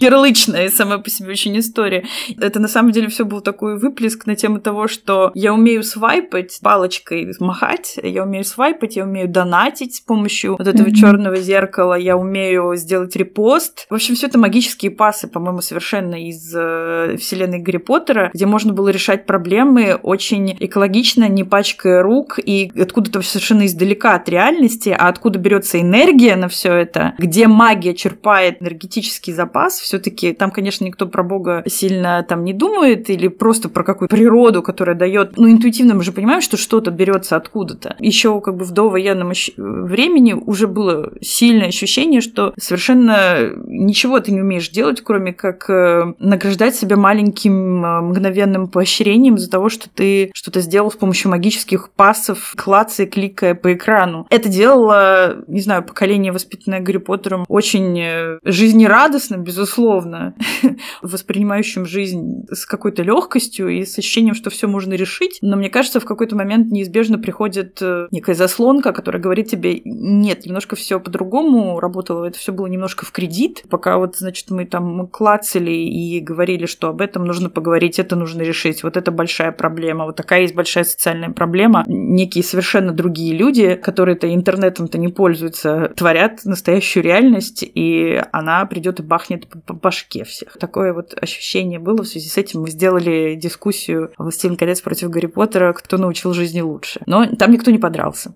[0.00, 2.04] ярлычная сама по себе очень история.
[2.38, 6.58] Это на самом деле все был такой выплеск на тему того, что я умею свайпать
[6.62, 12.18] палочкой, махать, я умею свайпать, я умею донатить с помощью вот этого черного зеркала, я
[12.18, 13.86] умею сделать репост.
[13.88, 18.72] В общем, все это магические пасы, по-моему, совершенно из э, вселенной Гарри Поттера, где можно
[18.72, 25.08] было решать проблемы очень экологично, не пачкая рук и откуда-то совершенно издалека от реальности, а
[25.08, 31.06] откуда берется энергия на все это, где магия черпает энергетический запас, все-таки там, конечно, никто
[31.06, 35.36] про Бога сильно там не думает или просто про какую-то природу, которая дает.
[35.36, 37.96] Ну, интуитивно мы же понимаем, что что-то берется откуда-то.
[37.98, 44.40] Еще как бы в довоенном времени уже было сильное ощущение, что совершенно ничего ты не
[44.40, 50.30] умеешь делать, кроме как э, награждать себя маленьким э, мгновенным поощрением за того, что ты
[50.34, 54.26] что-то сделал с помощью магических пассов, клацая, кликая по экрану.
[54.30, 60.34] Это делало, не знаю, поколение, воспитанное Гарри Поттером, очень э, жизнерадостным, безусловно,
[61.02, 65.38] воспринимающим жизнь с какой-то легкостью и с ощущением, что все можно решить.
[65.42, 70.76] Но мне кажется, в какой-то момент неизбежно приходит некая заслонка, которая говорит тебе, нет, немножко
[70.76, 75.70] все по-другому работало, это все было немножко в кредит, пока вот, значит, мы там клацали
[75.70, 80.14] и говорили, что об этом нужно поговорить, это нужно решить, вот это большая проблема, вот
[80.14, 81.82] такая есть большая социальная проблема.
[81.88, 89.02] Некие совершенно другие люди, которые-то интернетом-то не пользуются, творят настоящую реальность, и она придет и
[89.02, 90.56] бахнет по башке всех.
[90.60, 92.04] Такое вот ощущение было.
[92.04, 95.72] В связи с этим мы сделали дискуссию «Властелин колец против Гарри Поттера.
[95.72, 97.00] Кто научил жизни лучше?».
[97.06, 98.34] Но там никто не подрался.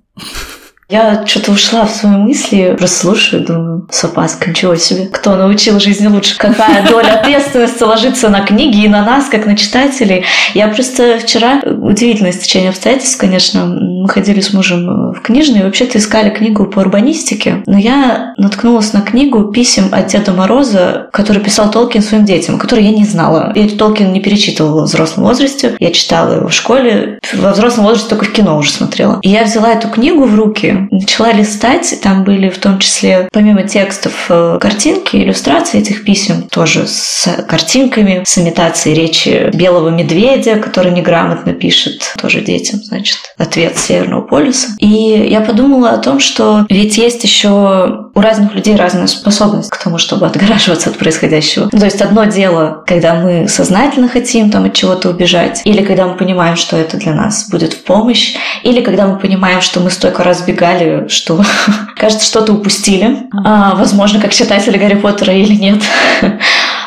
[0.88, 5.06] Я что-то ушла в свои мысли, просто слушаю, думаю, с опаской, ничего себе.
[5.06, 6.36] Кто научил жизни лучше?
[6.36, 10.24] Какая доля ответственности ложится на книги и на нас, как на читателей?
[10.54, 15.98] Я просто вчера, удивительное стечение обстоятельств, конечно, мы ходили с мужем в книжный, и вообще-то
[15.98, 21.70] искали книгу по урбанистике, но я наткнулась на книгу писем от Деда Мороза, который писал
[21.70, 23.52] Толкин своим детям, который я не знала.
[23.54, 28.10] Я Толкин не перечитывала в взрослом возрасте, я читала его в школе, во взрослом возрасте
[28.10, 29.20] только в кино уже смотрела.
[29.22, 33.64] И я взяла эту книгу в руки, начала листать, там были в том числе, помимо
[33.64, 40.92] текстов, э, картинки, иллюстрации этих писем, тоже с картинками, с имитацией речи белого медведя, который
[40.92, 44.68] неграмотно пишет тоже детям, значит, ответ Северного полюса.
[44.78, 49.76] И я подумала о том, что ведь есть еще у разных людей разная способность к
[49.76, 51.68] тому, чтобы отгораживаться от происходящего.
[51.68, 56.16] То есть одно дело, когда мы сознательно хотим там от чего-то убежать, или когда мы
[56.16, 60.22] понимаем, что это для нас будет в помощь, или когда мы понимаем, что мы столько
[60.22, 61.42] раз бегали, что
[61.96, 63.28] кажется, что-то упустили.
[63.44, 65.82] А, возможно, как читатели Гарри Поттера или нет.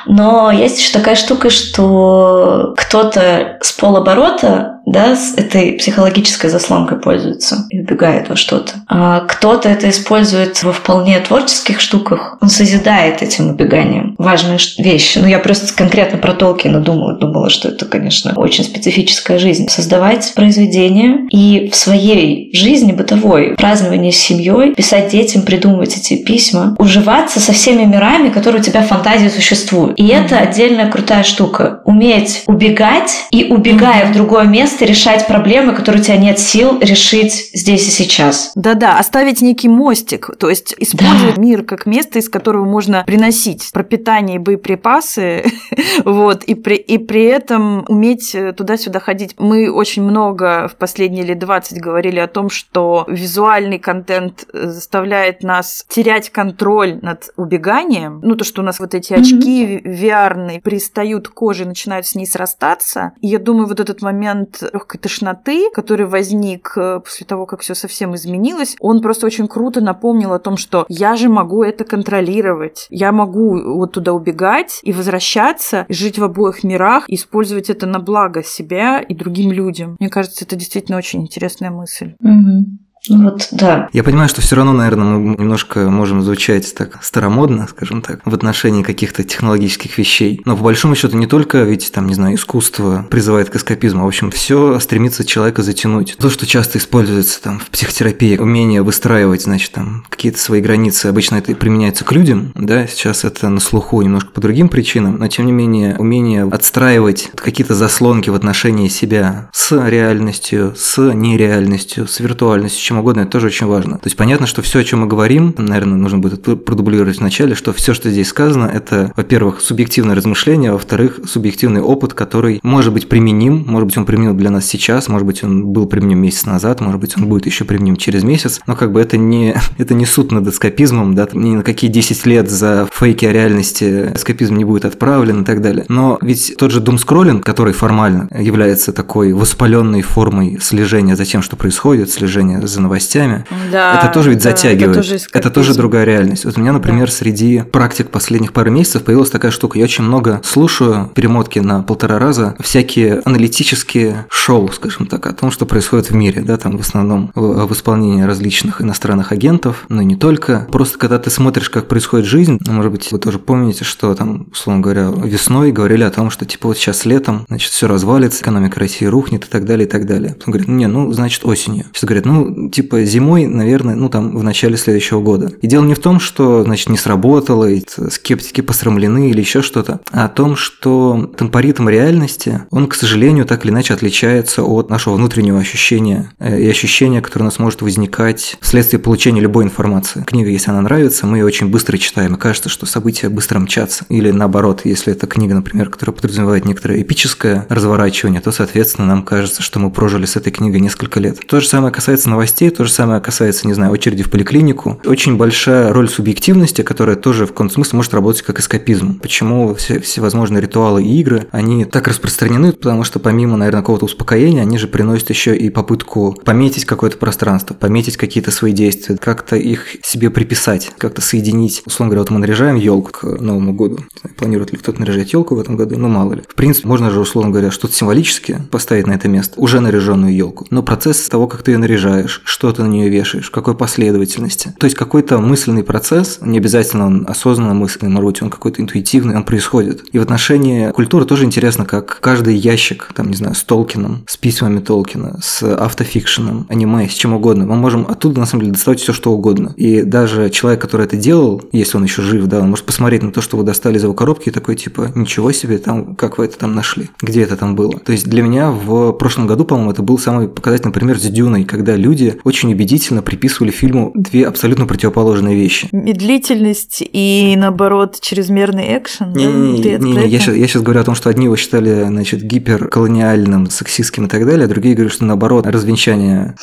[0.05, 7.65] Но есть еще такая штука, что кто-то с полоборота да, с этой психологической заслонкой пользуется
[7.69, 8.73] и убегает во что-то.
[8.87, 12.37] А кто-то это использует во вполне творческих штуках.
[12.41, 14.15] Он созидает этим убеганием.
[14.17, 15.15] Важная вещь.
[15.15, 17.13] Ну, я просто конкретно про Толкина думала.
[17.13, 19.67] Думала, что это, конечно, очень специфическая жизнь.
[19.69, 26.75] Создавать произведения и в своей жизни бытовой, празднование с семьей, писать детям, придумывать эти письма,
[26.77, 29.99] уживаться со всеми мирами, которые у тебя в фантазии существуют.
[29.99, 31.81] И это отдельная крутая штука.
[31.85, 36.79] Уметь убегать и, убегая в другое место, место решать проблемы, которые у тебя нет сил
[36.81, 38.51] решить здесь и сейчас.
[38.55, 41.41] Да-да, оставить некий мостик, то есть использовать да.
[41.41, 45.45] мир как место, из которого можно приносить пропитание и боеприпасы,
[46.03, 49.35] вот, и при, и при этом уметь туда-сюда ходить.
[49.37, 55.85] Мы очень много в последние лет 20 говорили о том, что визуальный контент заставляет нас
[55.87, 58.19] терять контроль над убеганием.
[58.23, 60.01] Ну, то, что у нас вот эти очки mm-hmm.
[60.01, 63.13] VR пристают к коже, начинают с ней срастаться.
[63.21, 67.75] И я думаю, вот этот момент легкой тошноты, который возник э, после того, как все
[67.75, 72.87] совсем изменилось, он просто очень круто напомнил о том, что я же могу это контролировать.
[72.89, 78.43] Я могу вот туда убегать и возвращаться, жить в обоих мирах, использовать это на благо
[78.43, 79.95] себя и другим людям.
[79.99, 82.15] Мне кажется, это действительно очень интересная мысль.
[82.19, 82.84] Угу.
[83.09, 83.89] Ну вот, да.
[83.93, 88.33] Я понимаю, что все равно, наверное, мы немножко можем звучать так старомодно, скажем так, в
[88.33, 90.41] отношении каких-то технологических вещей.
[90.45, 94.07] Но по большому счету не только ведь там, не знаю, искусство призывает к эскапизму, в
[94.07, 96.15] общем все стремится человека затянуть.
[96.17, 101.35] То, что часто используется там в психотерапии, умение выстраивать, значит, там какие-то свои границы, обычно
[101.35, 105.45] это применяется к людям, да, сейчас это на слуху немножко по другим причинам, но тем
[105.45, 112.81] не менее умение отстраивать какие-то заслонки в отношении себя с реальностью, с нереальностью, с виртуальностью,
[112.81, 113.95] чем угодно, это тоже очень важно.
[113.95, 117.73] То есть понятно, что все, о чем мы говорим, наверное, нужно будет продублировать вначале, что
[117.73, 123.09] все, что здесь сказано, это, во-первых, субъективное размышление, а во-вторых, субъективный опыт, который может быть
[123.09, 126.81] применим, может быть, он применим для нас сейчас, может быть, он был применим месяц назад,
[126.81, 130.05] может быть, он будет еще применим через месяц, но как бы это не, это не
[130.05, 134.65] суд над эскапизмом, да, ни на какие 10 лет за фейки о реальности эскапизм не
[134.65, 135.85] будет отправлен и так далее.
[135.89, 141.55] Но ведь тот же думскроллинг, который формально является такой воспаленной формой слежения за тем, что
[141.55, 144.97] происходит, слежения за новостями, да, это тоже ведь да, затягивает.
[144.97, 146.45] Это тоже, это тоже другая реальность.
[146.45, 147.13] Вот у меня, например, да.
[147.13, 149.77] среди практик последних пары месяцев появилась такая штука.
[149.77, 155.51] Я очень много слушаю перемотки на полтора раза, всякие аналитические шоу, скажем так, о том,
[155.51, 160.01] что происходит в мире, да, там в основном в, в исполнении различных иностранных агентов, но
[160.01, 160.67] не только.
[160.71, 164.81] Просто когда ты смотришь, как происходит жизнь, может быть, вы тоже помните, что там, условно
[164.81, 169.05] говоря, весной говорили о том, что типа вот сейчас летом, значит, все развалится, экономика России
[169.05, 170.35] рухнет и так далее, и так далее.
[170.35, 171.85] Потом говорят, не, ну, значит, осенью.
[171.93, 175.53] Сейчас говорят, ну, типа зимой, наверное, ну, там, в начале следующего года.
[175.61, 180.01] И дело не в том, что, значит, не сработало, и скептики посрамлены или еще что-то,
[180.11, 185.15] а о том, что темпоритм реальности, он, к сожалению, так или иначе отличается от нашего
[185.15, 190.23] внутреннего ощущения э, и ощущения, которое у нас может возникать вследствие получения любой информации.
[190.23, 194.05] Книга, если она нравится, мы ее очень быстро читаем, и кажется, что события быстро мчатся.
[194.09, 199.63] Или наоборот, если это книга, например, которая подразумевает некоторое эпическое разворачивание, то, соответственно, нам кажется,
[199.63, 201.39] что мы прожили с этой книгой несколько лет.
[201.47, 204.99] То же самое касается новостей, то же самое касается, не знаю, очереди в поликлинику.
[205.05, 209.19] Очень большая роль субъективности, которая тоже в каком-то смысле может работать как эскапизм.
[209.19, 214.61] Почему все, всевозможные ритуалы и игры, они так распространены, потому что помимо, наверное, какого-то успокоения,
[214.61, 219.97] они же приносят еще и попытку пометить какое-то пространство, пометить какие-то свои действия, как-то их
[220.03, 221.83] себе приписать, как-то соединить.
[221.85, 223.99] Условно говоря, вот мы наряжаем елку к Новому году.
[224.37, 225.97] Планирует ли кто-то наряжать елку в этом году?
[225.97, 226.43] Ну, мало ли.
[226.47, 230.65] В принципе, можно же, условно говоря, что-то символически поставить на это место, уже наряженную елку.
[230.69, 234.73] Но процесс того, как ты ее наряжаешь, что ты на нее вешаешь, в какой последовательности.
[234.79, 239.35] То есть какой-то мысленный процесс, не обязательно он осознанно мысленный, может быть, он какой-то интуитивный,
[239.35, 240.05] он происходит.
[240.13, 244.37] И в отношении культуры тоже интересно, как каждый ящик, там, не знаю, с Толкином, с
[244.37, 249.01] письмами Толкина, с автофикшеном, аниме, с чем угодно, мы можем оттуда, на самом деле, доставать
[249.01, 249.73] все, что угодно.
[249.75, 253.33] И даже человек, который это делал, если он еще жив, да, он может посмотреть на
[253.33, 256.45] то, что вы достали из его коробки, и такой, типа, ничего себе, там, как вы
[256.45, 257.99] это там нашли, где это там было.
[257.99, 261.65] То есть для меня в прошлом году, по-моему, это был самый показательный пример с Дюной,
[261.65, 265.89] когда люди очень убедительно приписывали фильму две абсолютно противоположные вещи.
[265.91, 269.33] Медлительность и, наоборот, чрезмерный экшен.
[269.33, 271.55] Не, не, не, не, не я, сейчас, я сейчас говорю о том, что одни его
[271.55, 276.55] считали, значит, гиперколониальным, сексистским и так далее, а другие говорят, что наоборот, развенчание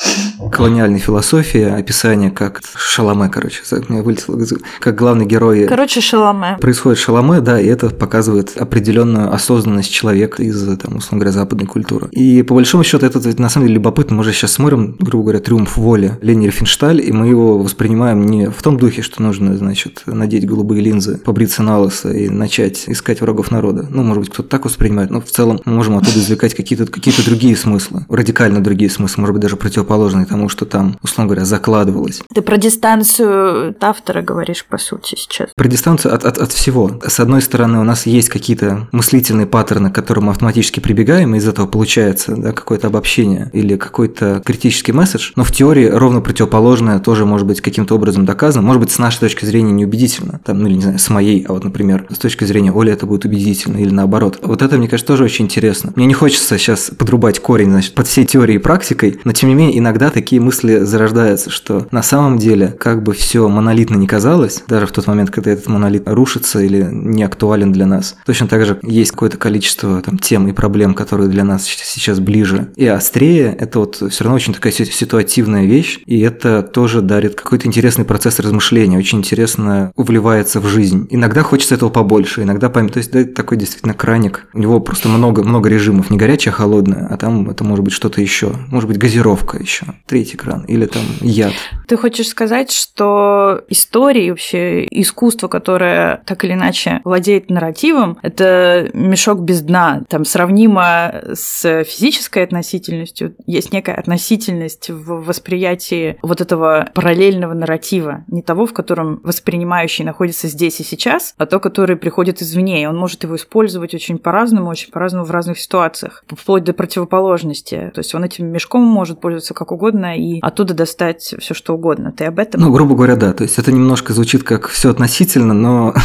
[0.51, 4.39] колониальной философии, описание как Шаломе, короче, меня вылетело,
[4.79, 5.65] как главный герой.
[5.65, 6.57] Короче, Шаломе.
[6.59, 12.07] Происходит Шаломе, да, и это показывает определенную осознанность человека из, там, условно говоря, западной культуры.
[12.11, 14.15] И по большому счету это на самом деле любопытно.
[14.15, 18.49] Мы уже сейчас смотрим, грубо говоря, «Триумф воли» Лени Рифеншталь, и мы его воспринимаем не
[18.49, 23.21] в том духе, что нужно, значит, надеть голубые линзы, побриться на лысо и начать искать
[23.21, 23.87] врагов народа.
[23.89, 27.13] Ну, может быть, кто-то так воспринимает, но в целом мы можем оттуда извлекать какие-то какие
[27.25, 32.21] другие смыслы, радикально другие смыслы, может быть, даже противоположные тому, что там, условно говоря, закладывалось.
[32.33, 35.49] Ты про дистанцию автора говоришь, по сути, сейчас.
[35.55, 36.99] Про дистанцию от, от, от всего.
[37.05, 41.37] С одной стороны, у нас есть какие-то мыслительные паттерны, к которым мы автоматически прибегаем, и
[41.37, 46.99] из этого получается да, какое-то обобщение или какой-то критический месседж, но в теории ровно противоположное
[46.99, 50.67] тоже может быть каким-то образом доказано, может быть, с нашей точки зрения неубедительно, там, ну
[50.67, 53.77] или не знаю, с моей, а вот, например, с точки зрения Оли это будет убедительно
[53.77, 54.39] или наоборот.
[54.41, 55.93] Вот это, мне кажется, тоже очень интересно.
[55.95, 59.55] Мне не хочется сейчас подрубать корень, значит, под всей теорией и практикой, но тем не
[59.55, 64.63] менее иногда такие мысли зарождаются, что на самом деле, как бы все монолитно не казалось,
[64.67, 68.65] даже в тот момент, когда этот монолит рушится или не актуален для нас, точно так
[68.65, 73.55] же есть какое-то количество там, тем и проблем, которые для нас сейчас ближе и острее,
[73.59, 78.39] это вот все равно очень такая ситуативная вещь, и это тоже дарит какой-то интересный процесс
[78.39, 81.07] размышления, очень интересно вливается в жизнь.
[81.09, 85.09] Иногда хочется этого побольше, иногда память, то есть да, такой действительно краник, у него просто
[85.09, 88.87] много, много режимов, не горячее, а холодное, а там это может быть что-то еще, может
[88.87, 89.85] быть газировка еще.
[90.07, 91.53] третий экран, или там яд.
[91.87, 99.41] Ты хочешь сказать, что истории, вообще искусство, которое так или иначе владеет нарративом, это мешок
[99.41, 107.53] без дна, там сравнимо с физической относительностью, есть некая относительность в восприятии вот этого параллельного
[107.53, 112.83] нарратива, не того, в котором воспринимающий находится здесь и сейчас, а то, который приходит извне,
[112.83, 117.91] и он может его использовать очень по-разному, очень по-разному в разных ситуациях, вплоть до противоположности.
[117.93, 122.11] То есть он этим мешком может пользоваться как угодно и оттуда достать все что угодно.
[122.11, 122.61] Ты об этом?
[122.61, 123.33] Ну, грубо говоря, да.
[123.33, 125.93] То есть это немножко звучит как все относительно, но...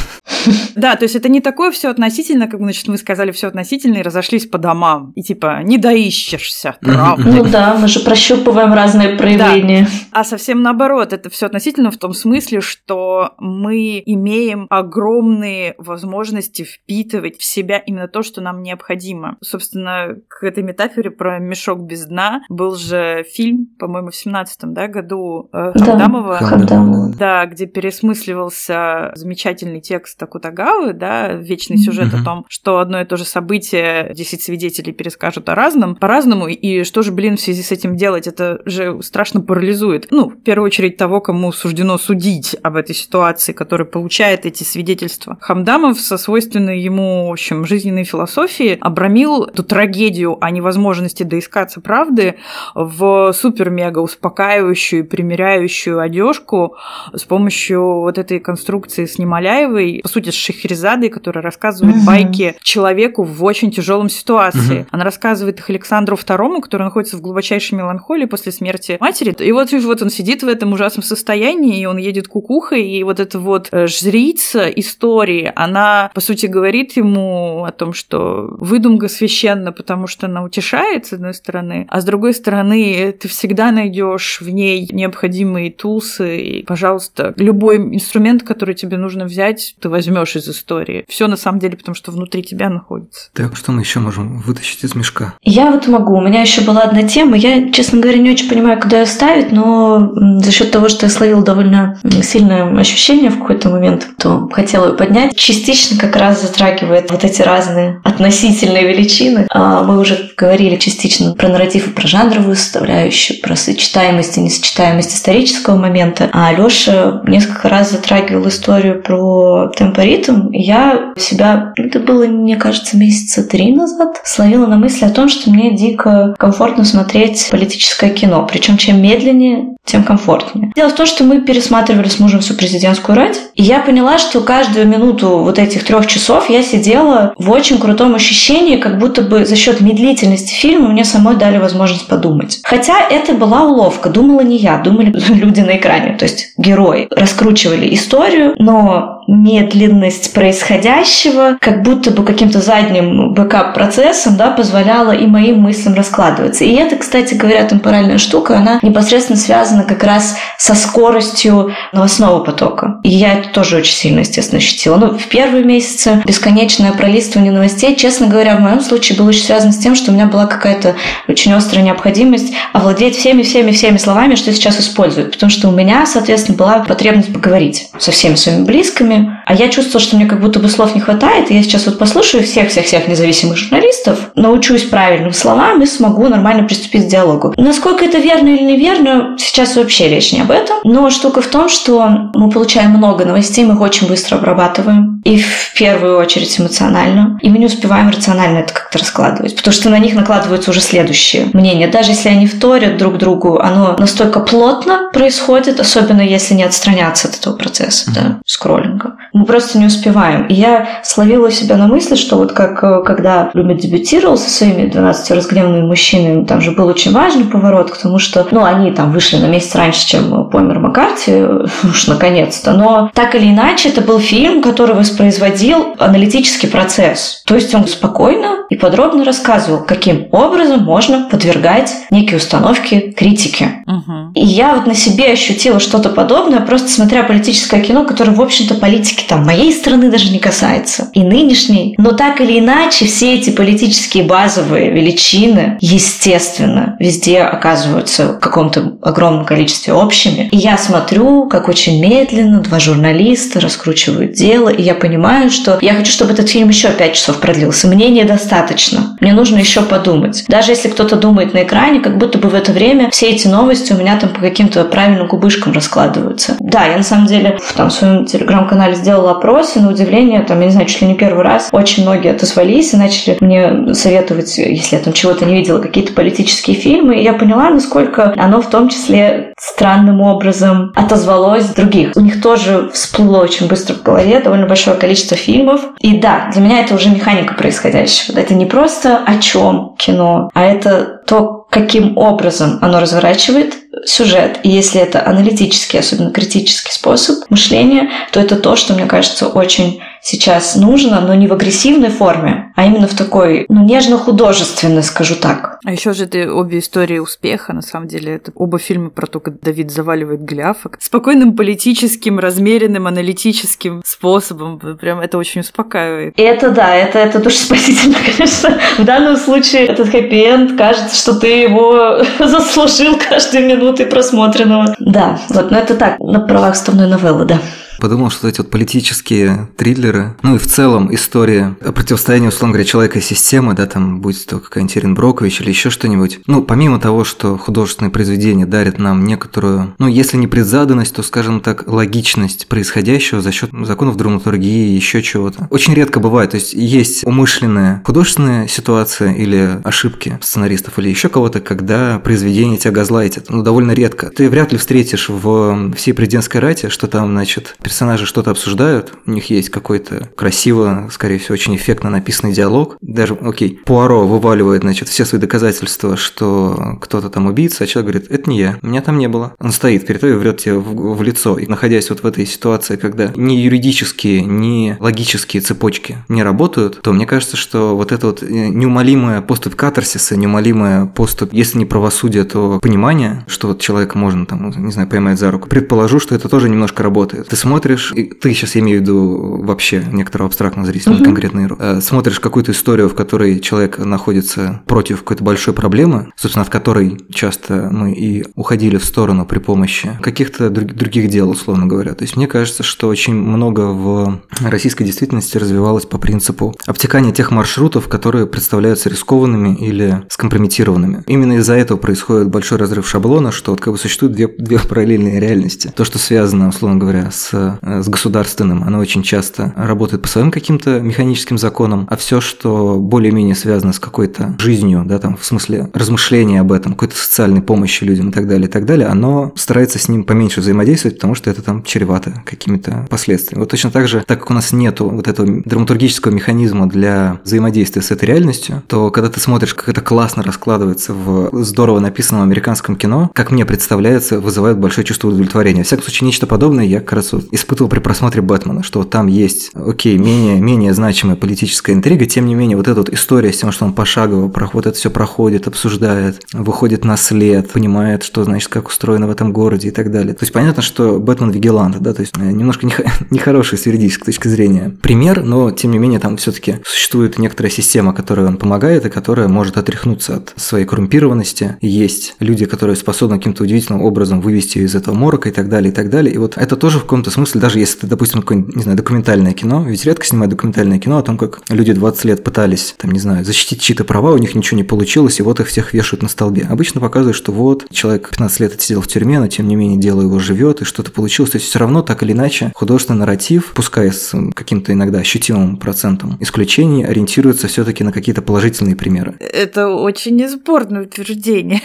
[0.74, 4.02] Да, то есть это не такое все относительно, как значит, мы сказали все относительно и
[4.02, 5.12] разошлись по домам.
[5.16, 7.28] И типа не доищешься, правда.
[7.28, 9.82] Ну да, мы же прощупываем разные проявления.
[9.82, 10.20] Да.
[10.20, 17.38] А совсем наоборот, это все относительно в том смысле, что мы имеем огромные возможности впитывать
[17.38, 19.36] в себя именно то, что нам необходимо.
[19.40, 24.88] Собственно, к этой метафоре про мешок без дна был же фильм, по-моему, в семнадцатом да,
[24.88, 26.36] году э, Хамдамова.
[26.38, 27.14] Хамдамова.
[27.16, 32.20] Да, где пересмысливался замечательный текст Акутагавы, да, вечный сюжет mm-hmm.
[32.20, 36.84] о том, что одно и то же событие 10 свидетелей перескажут о разном, по-разному, и
[36.84, 38.26] что же, блин, в связи с этим делать?
[38.26, 40.06] Это же страшно парализует.
[40.10, 45.38] Ну, в первую очередь того, кому суждено судить об этой ситуации, который получает эти свидетельства.
[45.40, 52.36] Хамдамов со свойственной ему, в общем, жизненной философией обрамил эту трагедию о невозможности доискаться правды
[52.74, 56.76] в супер-мега успокаивающую, примиряющую одежку
[57.14, 62.06] с помощью вот этой конструкции с Немоляевой, по сути, с Шахерезадой, которая рассказывает угу.
[62.06, 64.80] байки человеку в очень тяжелом ситуации.
[64.80, 64.88] Угу.
[64.90, 69.34] Она рассказывает их Александру II, который находится в глубочайшей меланхолии после смерти матери.
[69.38, 73.20] И вот, вот он сидит в этом ужасном состоянии, и он едет кукухой, и вот
[73.20, 79.72] эта вот э, жрица истории, она, по сути, говорит ему о том, что выдумка священна,
[79.72, 84.48] потому что она утешает, с одной стороны, а с другой стороны, ты всегда найдешь в
[84.48, 91.04] ней необходимые тусы, и, пожалуйста, любой инструмент, который тебе нужно взять, ты возьмешь из истории.
[91.08, 93.30] Все на самом деле, потому что внутри тебя находится.
[93.32, 95.34] Так, что мы еще можем вытащить из мешка?
[95.42, 96.16] Я вот могу.
[96.16, 97.36] У меня еще была одна тема.
[97.36, 101.10] Я, честно говоря, не очень понимаю, куда ее ставить, но за счет того, что я
[101.10, 105.36] словила довольно сильное ощущение в какой-то момент, то хотела ее поднять.
[105.36, 109.46] Частично как раз затрагивает вот эти разные относительные величины.
[109.50, 115.14] А мы уже говорили частично про нарратив и про жанровую составляющую, про сочетаемость и несочетаемость
[115.14, 116.30] исторического момента.
[116.32, 120.50] А Алёша несколько раз затрагивал историю про темпоритм.
[120.52, 125.50] Я себя, это было, мне кажется, месяца три назад, словила на мысли о том, что
[125.50, 128.46] мне дико комфортно смотреть политическое кино.
[128.50, 130.72] Причем чем медленнее, тем комфортнее.
[130.76, 134.40] Дело в том, что мы пересматривали с мужем всю президентскую рать, и я поняла, что
[134.40, 139.46] каждую минуту вот этих трех часов я сидела в очень крутом ощущении, как будто бы
[139.46, 142.60] за счет медлительности фильма мне самой дали возможность подумать.
[142.64, 147.08] Хотя это была уловка, думала не я, думали люди на экране, то есть герои.
[147.10, 155.60] Раскручивали историю, но медленность происходящего, как будто бы каким-то задним бэкап-процессом, да, позволяла и моим
[155.60, 156.64] мыслям раскладываться.
[156.64, 163.00] И это, кстати говоря, темпоральная штука, она непосредственно связана как раз со скоростью новостного потока.
[163.02, 164.96] И я это тоже очень сильно, естественно, ощутила.
[164.96, 169.72] Ну, в первые месяцы бесконечное пролистывание новостей, честно говоря, в моем случае было очень связано
[169.72, 170.96] с тем, что у меня была какая-то
[171.26, 175.32] очень острая необходимость овладеть всеми-всеми-всеми словами, что сейчас используют.
[175.32, 180.00] Потому что у меня, соответственно, была потребность поговорить со всеми своими близкими, а я чувствовала,
[180.00, 183.56] что мне как будто бы слов не хватает, и я сейчас вот послушаю всех-всех-всех независимых
[183.56, 187.54] журналистов, научусь правильным словам и смогу нормально приступить к диалогу.
[187.56, 190.76] Насколько это верно или неверно, сейчас вообще речь не об этом.
[190.84, 195.20] Но штука в том, что мы получаем много новостей, мы их очень быстро обрабатываем.
[195.24, 197.38] И в первую очередь эмоционально.
[197.42, 199.56] И мы не успеваем рационально это как-то раскладывать.
[199.56, 201.88] Потому что на них накладываются уже следующие мнения.
[201.88, 207.36] Даже если они вторят друг другу, оно настолько плотно происходит, особенно если не отстраняться от
[207.36, 209.16] этого процесса, да, скроллинга.
[209.32, 210.46] Мы просто не успеваем.
[210.46, 214.88] И я словила себя на мысли, что вот как э, когда Люми дебютировал со своими
[214.88, 219.36] 12 разгневанными мужчинами, там же был очень важный поворот, потому что, ну, они там вышли
[219.36, 221.42] на месяц раньше, чем Помер Маккарти,
[221.84, 222.72] уж наконец-то.
[222.72, 227.42] Но так или иначе, это был фильм, который воспроизводил аналитический процесс.
[227.46, 233.68] То есть он спокойно и подробно рассказывал, каким образом можно подвергать некие установки критики.
[233.86, 234.32] Угу.
[234.34, 238.74] И я вот на себе ощутила что-то подобное, просто смотря политическое кино, которое, в общем-то,
[238.74, 241.94] политики там моей страны даже не касается, и нынешней.
[241.98, 249.92] Но так или иначе, все эти политические базовые величины, естественно, везде оказываются каком-то огромном количестве
[249.92, 250.48] общими.
[250.50, 255.94] И я смотрю, как очень медленно два журналиста раскручивают дело, и я понимаю, что я
[255.94, 257.88] хочу, чтобы этот фильм еще пять часов продлился.
[257.88, 259.16] Мне недостаточно.
[259.20, 260.44] Мне нужно еще подумать.
[260.48, 263.46] Даже если кто-то думает на экране, как будто бы в это время время все эти
[263.46, 266.56] новости у меня там по каким-то правильным кубышкам раскладываются.
[266.60, 270.40] Да, я на самом деле в, там, в своем телеграм-канале сделала опрос, и на удивление,
[270.42, 273.94] там, я не знаю, чуть ли не первый раз, очень многие отозвались и начали мне
[273.94, 278.60] советовать, если я там чего-то не видела, какие-то политические фильмы, и я поняла, насколько оно
[278.60, 282.12] в том числе странным образом отозвалось других.
[282.16, 285.80] У них тоже всплыло очень быстро в голове довольно большое количество фильмов.
[286.00, 288.38] И да, для меня это уже механика происходящего.
[288.38, 294.60] Это не просто о чем кино, а это то, каким образом оно разворачивает сюжет.
[294.62, 300.00] И если это аналитический, особенно критический способ мышления, то это то, что, мне кажется, очень
[300.22, 305.78] сейчас нужно, но не в агрессивной форме, а именно в такой, ну, нежно-художественной, скажу так.
[305.84, 308.34] А еще же это обе истории успеха, на самом деле.
[308.34, 310.90] Это оба фильма про то, как Давид заваливает Голиафа.
[310.98, 314.78] Спокойным политическим, размеренным, аналитическим способом.
[314.78, 316.34] Прям это очень успокаивает.
[316.36, 318.78] Это да, это, это душеспасительно, конечно.
[318.98, 324.94] В данном случае этот хэппи-энд кажется, что ты его заслужил каждой минуты просмотренного.
[324.98, 327.60] Да, вот, но это так, на правах вставной новеллы, да.
[327.98, 332.88] Подумал, что эти вот политические триллеры, ну и в целом история о противостоянии, условно говоря,
[332.88, 336.40] человека и системы, да, там будет то какая-нибудь Ирин Брокович или еще что-нибудь.
[336.46, 341.60] Ну, помимо того, что художественные произведения дарят нам некоторую, ну, если не предзаданность, то, скажем
[341.60, 345.66] так, логичность происходящего за счет законов драматургии и еще чего-то.
[345.70, 351.60] Очень редко бывает, то есть есть умышленная художественная ситуация или ошибки сценаристов или еще кого-то,
[351.60, 353.46] когда произведение тебя газлайтит.
[353.48, 354.30] Ну, довольно редко.
[354.30, 359.30] Ты вряд ли встретишь в всей президентской рате, что там, значит, персонажи что-то обсуждают, у
[359.30, 362.98] них есть какой-то красиво, скорее всего, очень эффектно написанный диалог.
[363.00, 368.30] Даже, окей, Пуаро вываливает, значит, все свои доказательства, что кто-то там убийца, а человек говорит,
[368.30, 369.54] это не я, меня там не было.
[369.58, 371.56] Он стоит перед тобой и врет тебе в, в лицо.
[371.56, 377.14] И находясь вот в этой ситуации, когда ни юридические, ни логические цепочки не работают, то
[377.14, 382.44] мне кажется, что вот это вот э, неумолимая поступ катарсиса, неумолимая поступ, если не правосудие,
[382.44, 385.70] то понимание, что вот человека можно там, не знаю, поймать за руку.
[385.70, 387.48] Предположу, что это тоже немножко работает.
[387.48, 391.22] Ты смотришь смотришь, и ты сейчас я имею в виду вообще некоторого абстрактного зрителя, не
[391.22, 396.70] конкретный, э, смотришь какую-то историю, в которой человек находится против какой-то большой проблемы, собственно, от
[396.70, 402.14] которой часто мы и уходили в сторону при помощи каких-то друг, других дел, условно говоря.
[402.14, 407.52] То есть мне кажется, что очень много в российской действительности развивалось по принципу обтекания тех
[407.52, 411.22] маршрутов, которые представляются рискованными или скомпрометированными.
[411.28, 415.38] Именно из-за этого происходит большой разрыв шаблона, что вот как бы существуют две, две параллельные
[415.38, 415.92] реальности.
[415.94, 420.50] То, что связано, условно говоря, с Э, с государственным, оно очень часто работает по своим
[420.50, 425.88] каким-то механическим законам, а все, что более-менее связано с какой-то жизнью, да, там, в смысле
[425.92, 429.98] размышления об этом, какой-то социальной помощи людям и так далее, и так далее, оно старается
[429.98, 433.60] с ним поменьше взаимодействовать, потому что это там чревато какими-то последствиями.
[433.60, 438.02] Вот точно так же, так как у нас нету вот этого драматургического механизма для взаимодействия
[438.02, 442.96] с этой реальностью, то когда ты смотришь, как это классно раскладывается в здорово написанном американском
[442.96, 445.82] кино, как мне представляется, вызывает большое чувство удовлетворения.
[445.82, 449.26] В всяком случае, нечто подобное я как раз вот испытывал при просмотре Бэтмена, что там
[449.26, 453.58] есть, окей, менее, менее значимая политическая интрига, тем не менее, вот эта вот история с
[453.58, 458.68] тем, что он пошагово вот это все проходит, обсуждает, выходит на след, понимает, что значит,
[458.68, 460.34] как устроено в этом городе и так далее.
[460.34, 462.86] То есть понятно, что Бэтмен вигелант, да, то есть э, немножко
[463.30, 468.12] нехороший с юридической точки зрения пример, но тем не менее там все-таки существует некоторая система,
[468.14, 471.76] которой он помогает и которая может отряхнуться от своей коррумпированности.
[471.80, 475.94] Есть люди, которые способны каким-то удивительным образом вывести из этого морока и так далее, и
[475.94, 476.34] так далее.
[476.34, 479.52] И вот это тоже в каком-то смысле, даже если ты, допустим, какое-нибудь, не знаю, документальное
[479.52, 483.20] кино, ведь редко снимают документальное кино о том, как люди 20 лет пытались, там, не
[483.20, 486.28] знаю, защитить чьи-то права, у них ничего не получилось, и вот их всех вешают на
[486.28, 486.66] столбе.
[486.68, 490.22] Обычно показывают, что вот человек 15 лет отсидел в тюрьме, но тем не менее дело
[490.22, 491.52] его живет, и что-то получилось.
[491.52, 496.36] То есть все равно так или иначе художественный нарратив, пускай с каким-то иногда ощутимым процентом
[496.40, 499.36] исключений, ориентируется все-таки на какие-то положительные примеры.
[499.38, 501.82] Это очень неспорное утверждение.